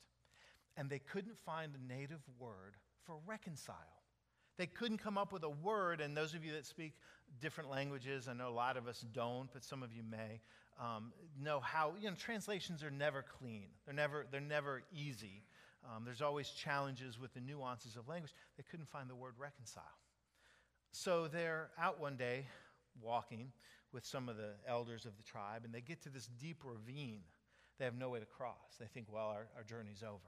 And 0.76 0.90
they 0.90 1.00
couldn't 1.00 1.38
find 1.38 1.74
a 1.74 1.94
native 1.94 2.22
word 2.38 2.76
for 3.06 3.16
reconcile. 3.26 3.76
They 4.58 4.68
couldn't 4.68 4.98
come 4.98 5.18
up 5.18 5.32
with 5.32 5.44
a 5.44 5.50
word, 5.50 6.02
and 6.02 6.16
those 6.16 6.34
of 6.34 6.44
you 6.44 6.52
that 6.54 6.66
speak 6.66 6.94
different 7.40 7.70
languages, 7.70 8.28
I 8.28 8.34
know 8.34 8.50
a 8.50 8.52
lot 8.52 8.78
of 8.78 8.88
us 8.88 9.06
don't, 9.14 9.50
but 9.54 9.64
some 9.64 9.84
of 9.84 9.94
you 9.94 10.04
may, 10.04 10.42
um, 10.80 11.14
know 11.42 11.60
how, 11.60 11.94
you 12.00 12.10
know, 12.10 12.16
translations 12.16 12.84
are 12.84 12.92
never 12.92 13.24
clean. 13.24 13.68
They're 13.86 13.96
never, 13.96 14.26
they're 14.30 14.42
never 14.42 14.84
easy. 14.94 15.44
Um, 15.86 16.04
there's 16.06 16.22
always 16.22 16.50
challenges 16.50 17.20
with 17.20 17.34
the 17.34 17.40
nuances 17.40 17.96
of 17.96 18.08
language. 18.08 18.34
They 18.58 18.64
couldn't 18.70 18.90
find 18.90 19.10
the 19.10 19.16
word 19.16 19.34
reconcile. 19.40 19.84
So 20.92 21.28
they're 21.28 21.70
out 21.80 22.00
one 22.00 22.18
day 22.18 22.46
walking 23.02 23.52
with 23.94 24.06
some 24.06 24.30
of 24.30 24.38
the 24.38 24.52
elders 24.68 25.06
of 25.06 25.16
the 25.18 25.24
tribe, 25.24 25.64
and 25.64 25.74
they 25.74 25.82
get 25.82 26.02
to 26.04 26.10
this 26.10 26.28
deep 26.40 26.64
ravine. 26.64 27.22
They 27.80 27.86
have 27.86 27.98
no 27.98 28.10
way 28.10 28.20
to 28.20 28.26
cross. 28.26 28.78
They 28.80 28.86
think, 28.86 29.08
well, 29.12 29.28
our, 29.28 29.48
our 29.56 29.64
journey's 29.64 30.04
over. 30.04 30.20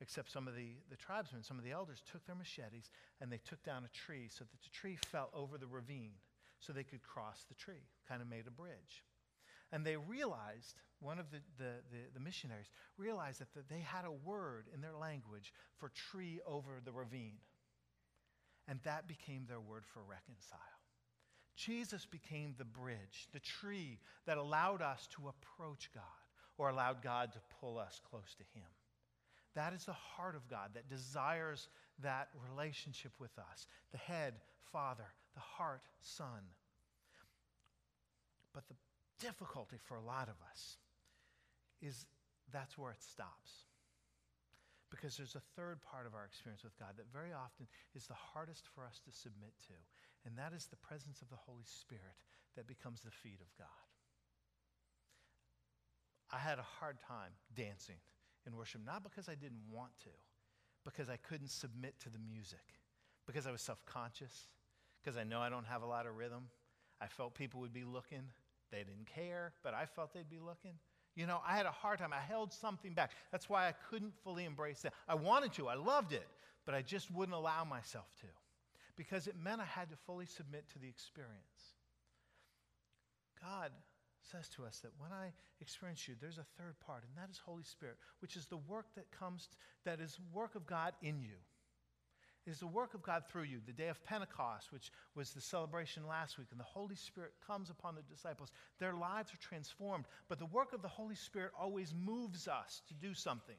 Except 0.00 0.30
some 0.30 0.48
of 0.48 0.56
the, 0.56 0.72
the 0.90 0.96
tribesmen, 0.96 1.42
some 1.42 1.58
of 1.58 1.64
the 1.64 1.70
elders 1.70 2.02
took 2.10 2.26
their 2.26 2.34
machetes 2.34 2.90
and 3.20 3.30
they 3.30 3.40
took 3.48 3.62
down 3.62 3.84
a 3.84 3.96
tree 3.96 4.28
so 4.28 4.44
that 4.44 4.62
the 4.62 4.70
tree 4.70 4.98
fell 5.06 5.30
over 5.32 5.56
the 5.56 5.68
ravine 5.68 6.14
so 6.58 6.72
they 6.72 6.82
could 6.82 7.02
cross 7.02 7.44
the 7.48 7.54
tree, 7.54 7.86
kind 8.08 8.20
of 8.20 8.28
made 8.28 8.46
a 8.46 8.50
bridge. 8.50 9.04
And 9.70 9.84
they 9.84 9.96
realized, 9.96 10.74
one 11.00 11.18
of 11.18 11.30
the, 11.30 11.38
the, 11.58 11.70
the, 11.90 11.98
the 12.14 12.20
missionaries 12.20 12.70
realized 12.98 13.40
that 13.40 13.52
the, 13.54 13.60
they 13.68 13.80
had 13.80 14.04
a 14.04 14.10
word 14.10 14.66
in 14.74 14.80
their 14.80 14.96
language 14.96 15.52
for 15.76 15.90
tree 15.90 16.40
over 16.46 16.80
the 16.84 16.92
ravine. 16.92 17.38
And 18.68 18.80
that 18.84 19.06
became 19.06 19.44
their 19.46 19.60
word 19.60 19.84
for 19.84 20.00
reconcile. 20.08 20.58
Jesus 21.56 22.06
became 22.06 22.54
the 22.58 22.64
bridge, 22.64 23.28
the 23.32 23.40
tree 23.40 23.98
that 24.26 24.38
allowed 24.38 24.82
us 24.82 25.06
to 25.12 25.28
approach 25.28 25.90
God 25.94 26.02
or 26.58 26.68
allowed 26.68 27.02
God 27.02 27.32
to 27.32 27.38
pull 27.60 27.78
us 27.78 28.00
close 28.10 28.34
to 28.36 28.58
Him. 28.58 28.66
That 29.54 29.72
is 29.72 29.84
the 29.84 29.92
heart 29.92 30.34
of 30.34 30.48
God 30.48 30.70
that 30.74 30.88
desires 30.88 31.68
that 32.02 32.28
relationship 32.50 33.12
with 33.20 33.38
us 33.38 33.66
the 33.92 33.98
head, 33.98 34.34
Father, 34.72 35.06
the 35.34 35.40
heart, 35.40 35.82
Son. 36.00 36.42
But 38.52 38.66
the 38.68 38.74
difficulty 39.20 39.76
for 39.84 39.96
a 39.96 40.02
lot 40.02 40.28
of 40.28 40.34
us 40.50 40.76
is 41.80 42.06
that's 42.52 42.76
where 42.76 42.92
it 42.92 43.02
stops. 43.02 43.66
Because 44.94 45.16
there's 45.16 45.34
a 45.34 45.42
third 45.58 45.82
part 45.82 46.06
of 46.06 46.14
our 46.14 46.24
experience 46.24 46.62
with 46.62 46.78
God 46.78 46.94
that 47.02 47.10
very 47.12 47.34
often 47.34 47.66
is 47.98 48.06
the 48.06 48.14
hardest 48.14 48.70
for 48.70 48.86
us 48.86 49.02
to 49.02 49.10
submit 49.10 49.50
to, 49.66 49.74
and 50.24 50.38
that 50.38 50.54
is 50.54 50.70
the 50.70 50.78
presence 50.78 51.18
of 51.20 51.28
the 51.30 51.42
Holy 51.50 51.66
Spirit 51.66 52.14
that 52.54 52.70
becomes 52.70 53.02
the 53.02 53.10
feet 53.10 53.42
of 53.42 53.50
God. 53.58 53.82
I 56.30 56.38
had 56.38 56.60
a 56.60 56.66
hard 56.78 56.98
time 57.00 57.34
dancing 57.56 57.98
in 58.46 58.54
worship, 58.54 58.82
not 58.86 59.02
because 59.02 59.28
I 59.28 59.34
didn't 59.34 59.66
want 59.68 59.90
to, 60.04 60.14
because 60.84 61.10
I 61.10 61.16
couldn't 61.16 61.50
submit 61.50 61.98
to 62.00 62.08
the 62.08 62.18
music, 62.18 62.62
because 63.26 63.48
I 63.48 63.50
was 63.50 63.62
self 63.62 63.84
conscious, 63.86 64.46
because 65.02 65.18
I 65.18 65.24
know 65.24 65.40
I 65.40 65.50
don't 65.50 65.66
have 65.66 65.82
a 65.82 65.86
lot 65.86 66.06
of 66.06 66.14
rhythm. 66.14 66.46
I 67.00 67.08
felt 67.08 67.34
people 67.34 67.60
would 67.60 67.72
be 67.72 67.84
looking. 67.84 68.30
They 68.70 68.78
didn't 68.78 69.06
care, 69.06 69.54
but 69.62 69.74
I 69.74 69.86
felt 69.86 70.14
they'd 70.14 70.30
be 70.30 70.38
looking. 70.38 70.78
You 71.14 71.26
know, 71.26 71.40
I 71.46 71.56
had 71.56 71.66
a 71.66 71.70
hard 71.70 72.00
time. 72.00 72.12
I 72.12 72.20
held 72.20 72.52
something 72.52 72.92
back. 72.92 73.12
That's 73.30 73.48
why 73.48 73.68
I 73.68 73.74
couldn't 73.90 74.14
fully 74.24 74.44
embrace 74.44 74.84
it. 74.84 74.92
I 75.08 75.14
wanted 75.14 75.52
to, 75.54 75.68
I 75.68 75.74
loved 75.74 76.12
it, 76.12 76.26
but 76.66 76.74
I 76.74 76.82
just 76.82 77.10
wouldn't 77.10 77.36
allow 77.36 77.64
myself 77.64 78.06
to 78.20 78.26
because 78.96 79.26
it 79.26 79.34
meant 79.42 79.60
I 79.60 79.64
had 79.64 79.90
to 79.90 79.96
fully 80.06 80.26
submit 80.26 80.68
to 80.72 80.78
the 80.78 80.88
experience. 80.88 81.74
God 83.40 83.70
says 84.30 84.48
to 84.50 84.64
us 84.64 84.80
that 84.80 84.92
when 84.98 85.12
I 85.12 85.32
experience 85.60 86.08
you, 86.08 86.14
there's 86.20 86.38
a 86.38 86.46
third 86.58 86.74
part, 86.84 87.02
and 87.02 87.12
that 87.16 87.30
is 87.30 87.38
Holy 87.38 87.62
Spirit, 87.62 87.96
which 88.20 88.36
is 88.36 88.46
the 88.46 88.56
work 88.56 88.86
that 88.96 89.10
comes, 89.10 89.48
that 89.84 90.00
is 90.00 90.18
work 90.32 90.54
of 90.54 90.66
God 90.66 90.94
in 91.02 91.20
you. 91.20 91.36
Is 92.46 92.58
the 92.58 92.66
work 92.66 92.92
of 92.92 93.02
God 93.02 93.24
through 93.26 93.44
you. 93.44 93.60
The 93.64 93.72
day 93.72 93.88
of 93.88 94.04
Pentecost, 94.04 94.70
which 94.70 94.90
was 95.14 95.30
the 95.30 95.40
celebration 95.40 96.06
last 96.06 96.36
week, 96.36 96.48
and 96.50 96.60
the 96.60 96.64
Holy 96.64 96.94
Spirit 96.94 97.32
comes 97.46 97.70
upon 97.70 97.94
the 97.94 98.02
disciples. 98.02 98.52
Their 98.78 98.92
lives 98.92 99.32
are 99.32 99.38
transformed, 99.38 100.04
but 100.28 100.38
the 100.38 100.46
work 100.46 100.74
of 100.74 100.82
the 100.82 100.88
Holy 100.88 101.14
Spirit 101.14 101.52
always 101.58 101.94
moves 101.94 102.46
us 102.46 102.82
to 102.88 102.94
do 102.94 103.14
something. 103.14 103.56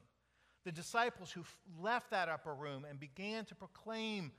The 0.64 0.72
disciples 0.72 1.32
who 1.32 1.42
left 1.80 2.10
that 2.10 2.28
upper 2.28 2.54
room 2.54 2.86
and 2.88 3.00
began 3.00 3.44
to 3.46 3.54
proclaim 3.56 4.30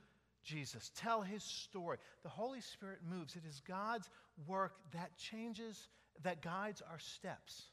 Jesus, 0.44 0.90
tell 0.96 1.20
his 1.20 1.42
story. 1.42 1.98
The 2.22 2.30
Holy 2.30 2.60
Spirit 2.60 3.00
moves. 3.08 3.36
It 3.36 3.42
is 3.46 3.60
God's 3.66 4.08
work 4.46 4.72
that 4.92 5.16
changes 5.18 5.88
that 6.22 6.42
guides 6.42 6.82
our 6.90 6.98
steps, 6.98 7.64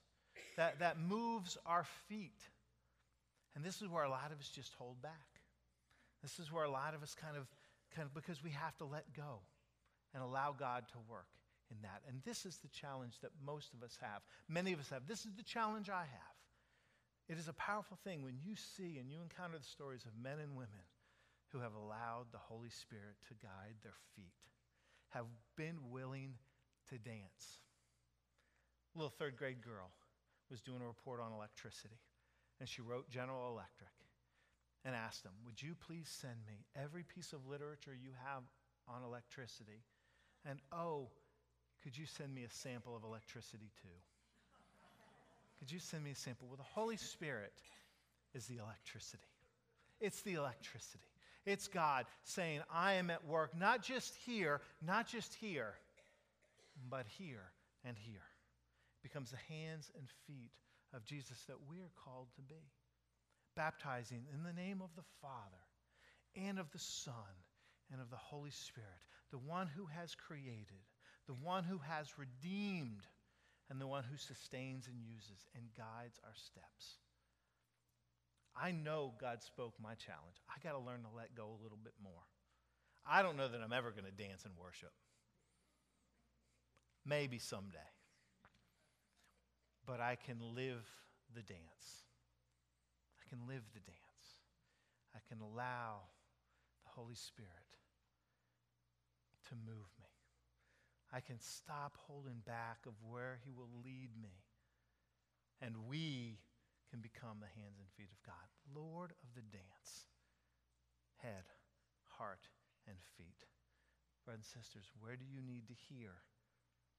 that, 0.57 0.79
that 0.79 0.99
moves 0.99 1.57
our 1.65 1.85
feet. 2.07 2.41
And 3.55 3.63
this 3.63 3.81
is 3.81 3.88
where 3.88 4.03
a 4.03 4.09
lot 4.09 4.31
of 4.31 4.39
us 4.39 4.49
just 4.49 4.73
hold 4.73 5.01
back. 5.01 5.34
This 6.25 6.39
is 6.39 6.51
where 6.51 6.63
a 6.63 6.71
lot 6.71 6.95
of 6.95 7.03
us 7.03 7.13
kind 7.13 7.38
of, 7.38 7.45
kind 7.95 8.07
of 8.07 8.15
because 8.15 8.43
we 8.43 8.49
have 8.49 8.75
to 8.77 8.85
let 8.85 9.13
go 9.13 9.45
and 10.11 10.23
allow 10.23 10.55
God 10.57 10.85
to 10.93 10.97
work 11.07 11.29
in 11.69 11.77
that. 11.83 12.01
And 12.09 12.17
this 12.25 12.47
is 12.47 12.57
the 12.57 12.67
challenge 12.69 13.19
that 13.21 13.29
most 13.45 13.75
of 13.75 13.83
us 13.83 13.95
have. 14.01 14.25
Many 14.49 14.73
of 14.73 14.79
us 14.79 14.89
have. 14.89 15.05
This 15.05 15.27
is 15.27 15.35
the 15.38 15.43
challenge 15.43 15.88
I 15.88 16.01
have. 16.01 16.35
It 17.29 17.38
is 17.38 17.47
a 17.47 17.53
powerful 17.53 17.99
thing 18.03 18.23
when 18.23 18.39
you 18.43 18.55
see 18.55 18.97
and 18.97 19.11
you 19.11 19.21
encounter 19.21 19.59
the 19.59 19.69
stories 19.69 20.01
of 20.05 20.17
men 20.17 20.39
and 20.41 20.57
women 20.57 20.89
who 21.49 21.59
have 21.59 21.75
allowed 21.75 22.25
the 22.31 22.41
Holy 22.41 22.73
Spirit 22.73 23.21
to 23.27 23.35
guide 23.35 23.77
their 23.83 23.97
feet, 24.15 24.33
have 25.09 25.25
been 25.55 25.77
willing 25.91 26.33
to 26.89 26.97
dance 26.97 27.61
A 28.95 28.97
little 28.97 29.13
third 29.15 29.38
grade 29.38 29.61
girl 29.61 29.91
was 30.49 30.61
doing 30.61 30.81
a 30.81 30.88
report 30.88 31.19
on 31.21 31.33
electricity, 31.33 31.99
and 32.59 32.67
she 32.67 32.81
wrote 32.81 33.09
General 33.09 33.51
Electric 33.51 33.93
and 34.85 34.95
asked 34.95 35.23
them, 35.23 35.33
Would 35.45 35.61
you 35.61 35.75
please 35.87 36.07
send 36.07 36.37
me 36.47 36.65
every 36.75 37.03
piece 37.03 37.33
of 37.33 37.47
literature 37.47 37.93
you 37.93 38.11
have 38.23 38.43
on 38.87 39.03
electricity? 39.03 39.83
And 40.47 40.59
oh, 40.71 41.07
could 41.83 41.97
you 41.97 42.05
send 42.05 42.33
me 42.33 42.43
a 42.43 42.49
sample 42.49 42.95
of 42.95 43.03
electricity 43.03 43.71
too? 43.81 43.97
Could 45.59 45.71
you 45.71 45.79
send 45.79 46.03
me 46.03 46.11
a 46.11 46.15
sample? 46.15 46.47
Well, 46.47 46.57
the 46.57 46.63
Holy 46.63 46.97
Spirit 46.97 47.53
is 48.33 48.45
the 48.45 48.57
electricity. 48.57 49.23
It's 49.99 50.21
the 50.21 50.33
electricity. 50.33 51.03
It's 51.45 51.67
God 51.67 52.05
saying, 52.23 52.61
I 52.73 52.93
am 52.93 53.09
at 53.09 53.25
work, 53.25 53.57
not 53.57 53.81
just 53.81 54.15
here, 54.25 54.61
not 54.85 55.07
just 55.07 55.33
here, 55.35 55.75
but 56.89 57.05
here 57.17 57.51
and 57.85 57.95
here 57.97 58.25
It 58.99 59.03
becomes 59.03 59.31
the 59.31 59.53
hands 59.53 59.91
and 59.97 60.07
feet 60.27 60.51
of 60.93 61.05
Jesus 61.05 61.43
that 61.47 61.57
we 61.69 61.77
are 61.77 61.91
called 62.03 62.27
to 62.35 62.41
be. 62.41 62.61
Baptizing 63.55 64.25
in 64.33 64.43
the 64.43 64.53
name 64.53 64.81
of 64.81 64.89
the 64.95 65.07
Father 65.21 65.63
and 66.35 66.59
of 66.59 66.71
the 66.71 66.79
Son 66.79 67.13
and 67.91 68.01
of 68.01 68.09
the 68.09 68.17
Holy 68.17 68.51
Spirit, 68.51 68.89
the 69.31 69.37
one 69.37 69.67
who 69.67 69.85
has 69.85 70.15
created, 70.15 70.83
the 71.27 71.33
one 71.33 71.63
who 71.63 71.77
has 71.79 72.17
redeemed, 72.17 73.03
and 73.69 73.79
the 73.81 73.87
one 73.87 74.03
who 74.03 74.17
sustains 74.17 74.87
and 74.87 75.01
uses 75.01 75.47
and 75.55 75.63
guides 75.75 76.19
our 76.23 76.35
steps. 76.35 76.99
I 78.55 78.71
know 78.71 79.13
God 79.19 79.41
spoke 79.41 79.73
my 79.81 79.95
challenge. 79.95 80.37
I 80.49 80.61
got 80.63 80.77
to 80.77 80.85
learn 80.85 81.01
to 81.01 81.09
let 81.15 81.35
go 81.35 81.47
a 81.47 81.63
little 81.63 81.79
bit 81.83 81.93
more. 82.01 82.23
I 83.09 83.21
don't 83.21 83.37
know 83.37 83.47
that 83.47 83.61
I'm 83.61 83.73
ever 83.73 83.91
going 83.91 84.05
to 84.05 84.11
dance 84.11 84.45
and 84.45 84.53
worship. 84.57 84.91
Maybe 87.05 87.39
someday 87.39 87.89
but 89.85 89.99
I 89.99 90.15
can 90.15 90.37
live 90.55 90.83
the 91.33 91.41
dance. 91.41 92.04
I 93.25 93.29
can 93.29 93.47
live 93.47 93.63
the 93.73 93.81
dance. 93.81 94.27
I 95.15 95.19
can 95.27 95.41
allow 95.41 96.13
the 96.85 96.91
Holy 96.93 97.15
Spirit 97.15 97.73
to 99.49 99.55
move 99.65 99.89
me. 99.97 100.13
I 101.13 101.21
can 101.21 101.39
stop 101.39 101.97
holding 102.05 102.45
back 102.45 102.85
of 102.85 102.93
where 103.01 103.39
He 103.43 103.51
will 103.51 103.71
lead 103.83 104.13
me. 104.21 104.45
And 105.61 105.88
we 105.89 106.38
can 106.91 106.99
become 107.01 107.41
the 107.41 107.49
hands 107.49 107.79
and 107.79 107.89
feet 107.97 108.11
of 108.11 108.21
God. 108.21 108.45
Lord 108.75 109.13
of 109.23 109.29
the 109.33 109.41
dance, 109.41 110.11
head, 111.17 111.49
heart, 112.17 112.49
and 112.88 112.97
feet. 113.17 113.47
Brothers 114.25 114.53
and 114.53 114.65
sisters, 114.65 114.91
where 114.99 115.15
do 115.15 115.25
you 115.25 115.41
need 115.41 115.67
to 115.69 115.77
hear, 115.89 116.21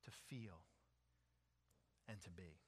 to 0.04 0.10
feel, 0.10 0.64
and 2.08 2.20
to 2.22 2.30
be? 2.30 2.62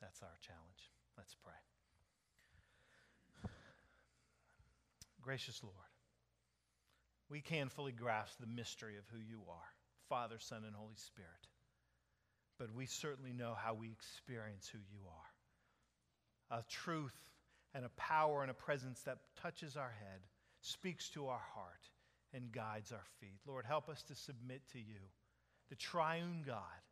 That's 0.00 0.22
our 0.22 0.38
challenge. 0.42 0.90
Let's 1.16 1.34
pray. 1.34 1.71
Gracious 5.22 5.62
Lord, 5.62 5.74
we 7.30 7.40
can't 7.40 7.70
fully 7.70 7.92
grasp 7.92 8.38
the 8.40 8.46
mystery 8.46 8.96
of 8.96 9.04
who 9.12 9.20
you 9.20 9.40
are 9.48 9.72
Father, 10.08 10.36
Son, 10.38 10.64
and 10.66 10.74
Holy 10.74 10.96
Spirit. 10.96 11.30
But 12.58 12.74
we 12.74 12.86
certainly 12.86 13.32
know 13.32 13.54
how 13.56 13.74
we 13.74 13.90
experience 13.90 14.68
who 14.70 14.78
you 14.78 15.00
are 15.06 16.58
a 16.58 16.62
truth 16.68 17.16
and 17.74 17.84
a 17.84 17.90
power 17.90 18.42
and 18.42 18.50
a 18.50 18.54
presence 18.54 19.00
that 19.02 19.16
touches 19.40 19.76
our 19.76 19.94
head, 20.00 20.20
speaks 20.60 21.08
to 21.10 21.28
our 21.28 21.40
heart, 21.54 21.88
and 22.34 22.52
guides 22.52 22.92
our 22.92 23.04
feet. 23.20 23.40
Lord, 23.46 23.64
help 23.64 23.88
us 23.88 24.02
to 24.04 24.14
submit 24.14 24.60
to 24.72 24.78
you, 24.78 25.00
the 25.70 25.76
triune 25.76 26.42
God, 26.46 26.82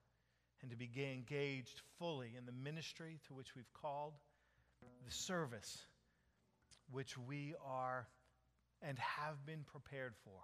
and 0.63 0.71
to 0.71 0.77
be 0.77 0.89
engaged 0.97 1.83
fully 1.99 2.33
in 2.39 2.47
the 2.47 2.53
ministry 2.53 3.19
to 3.27 3.35
which 3.35 3.55
we've 3.55 3.73
called, 3.83 4.15
the 5.05 5.13
service 5.13 5.83
which 6.91 7.19
we 7.19 7.55
are 7.65 8.07
and 8.83 8.99
have 8.99 9.45
been 9.47 9.65
prepared 9.65 10.15
for, 10.25 10.41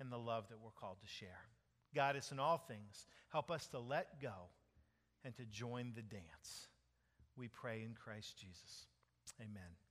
and 0.00 0.10
the 0.10 0.18
love 0.18 0.48
that 0.48 0.58
we're 0.62 0.70
called 0.70 1.00
to 1.00 1.06
share. 1.06 1.48
Guide 1.94 2.16
us 2.16 2.32
in 2.32 2.38
all 2.40 2.58
things. 2.58 3.06
Help 3.30 3.50
us 3.50 3.66
to 3.68 3.78
let 3.78 4.20
go 4.20 4.48
and 5.24 5.34
to 5.36 5.44
join 5.44 5.92
the 5.94 6.02
dance. 6.02 6.68
We 7.36 7.48
pray 7.48 7.82
in 7.82 7.94
Christ 7.94 8.36
Jesus. 8.38 8.86
Amen. 9.40 9.83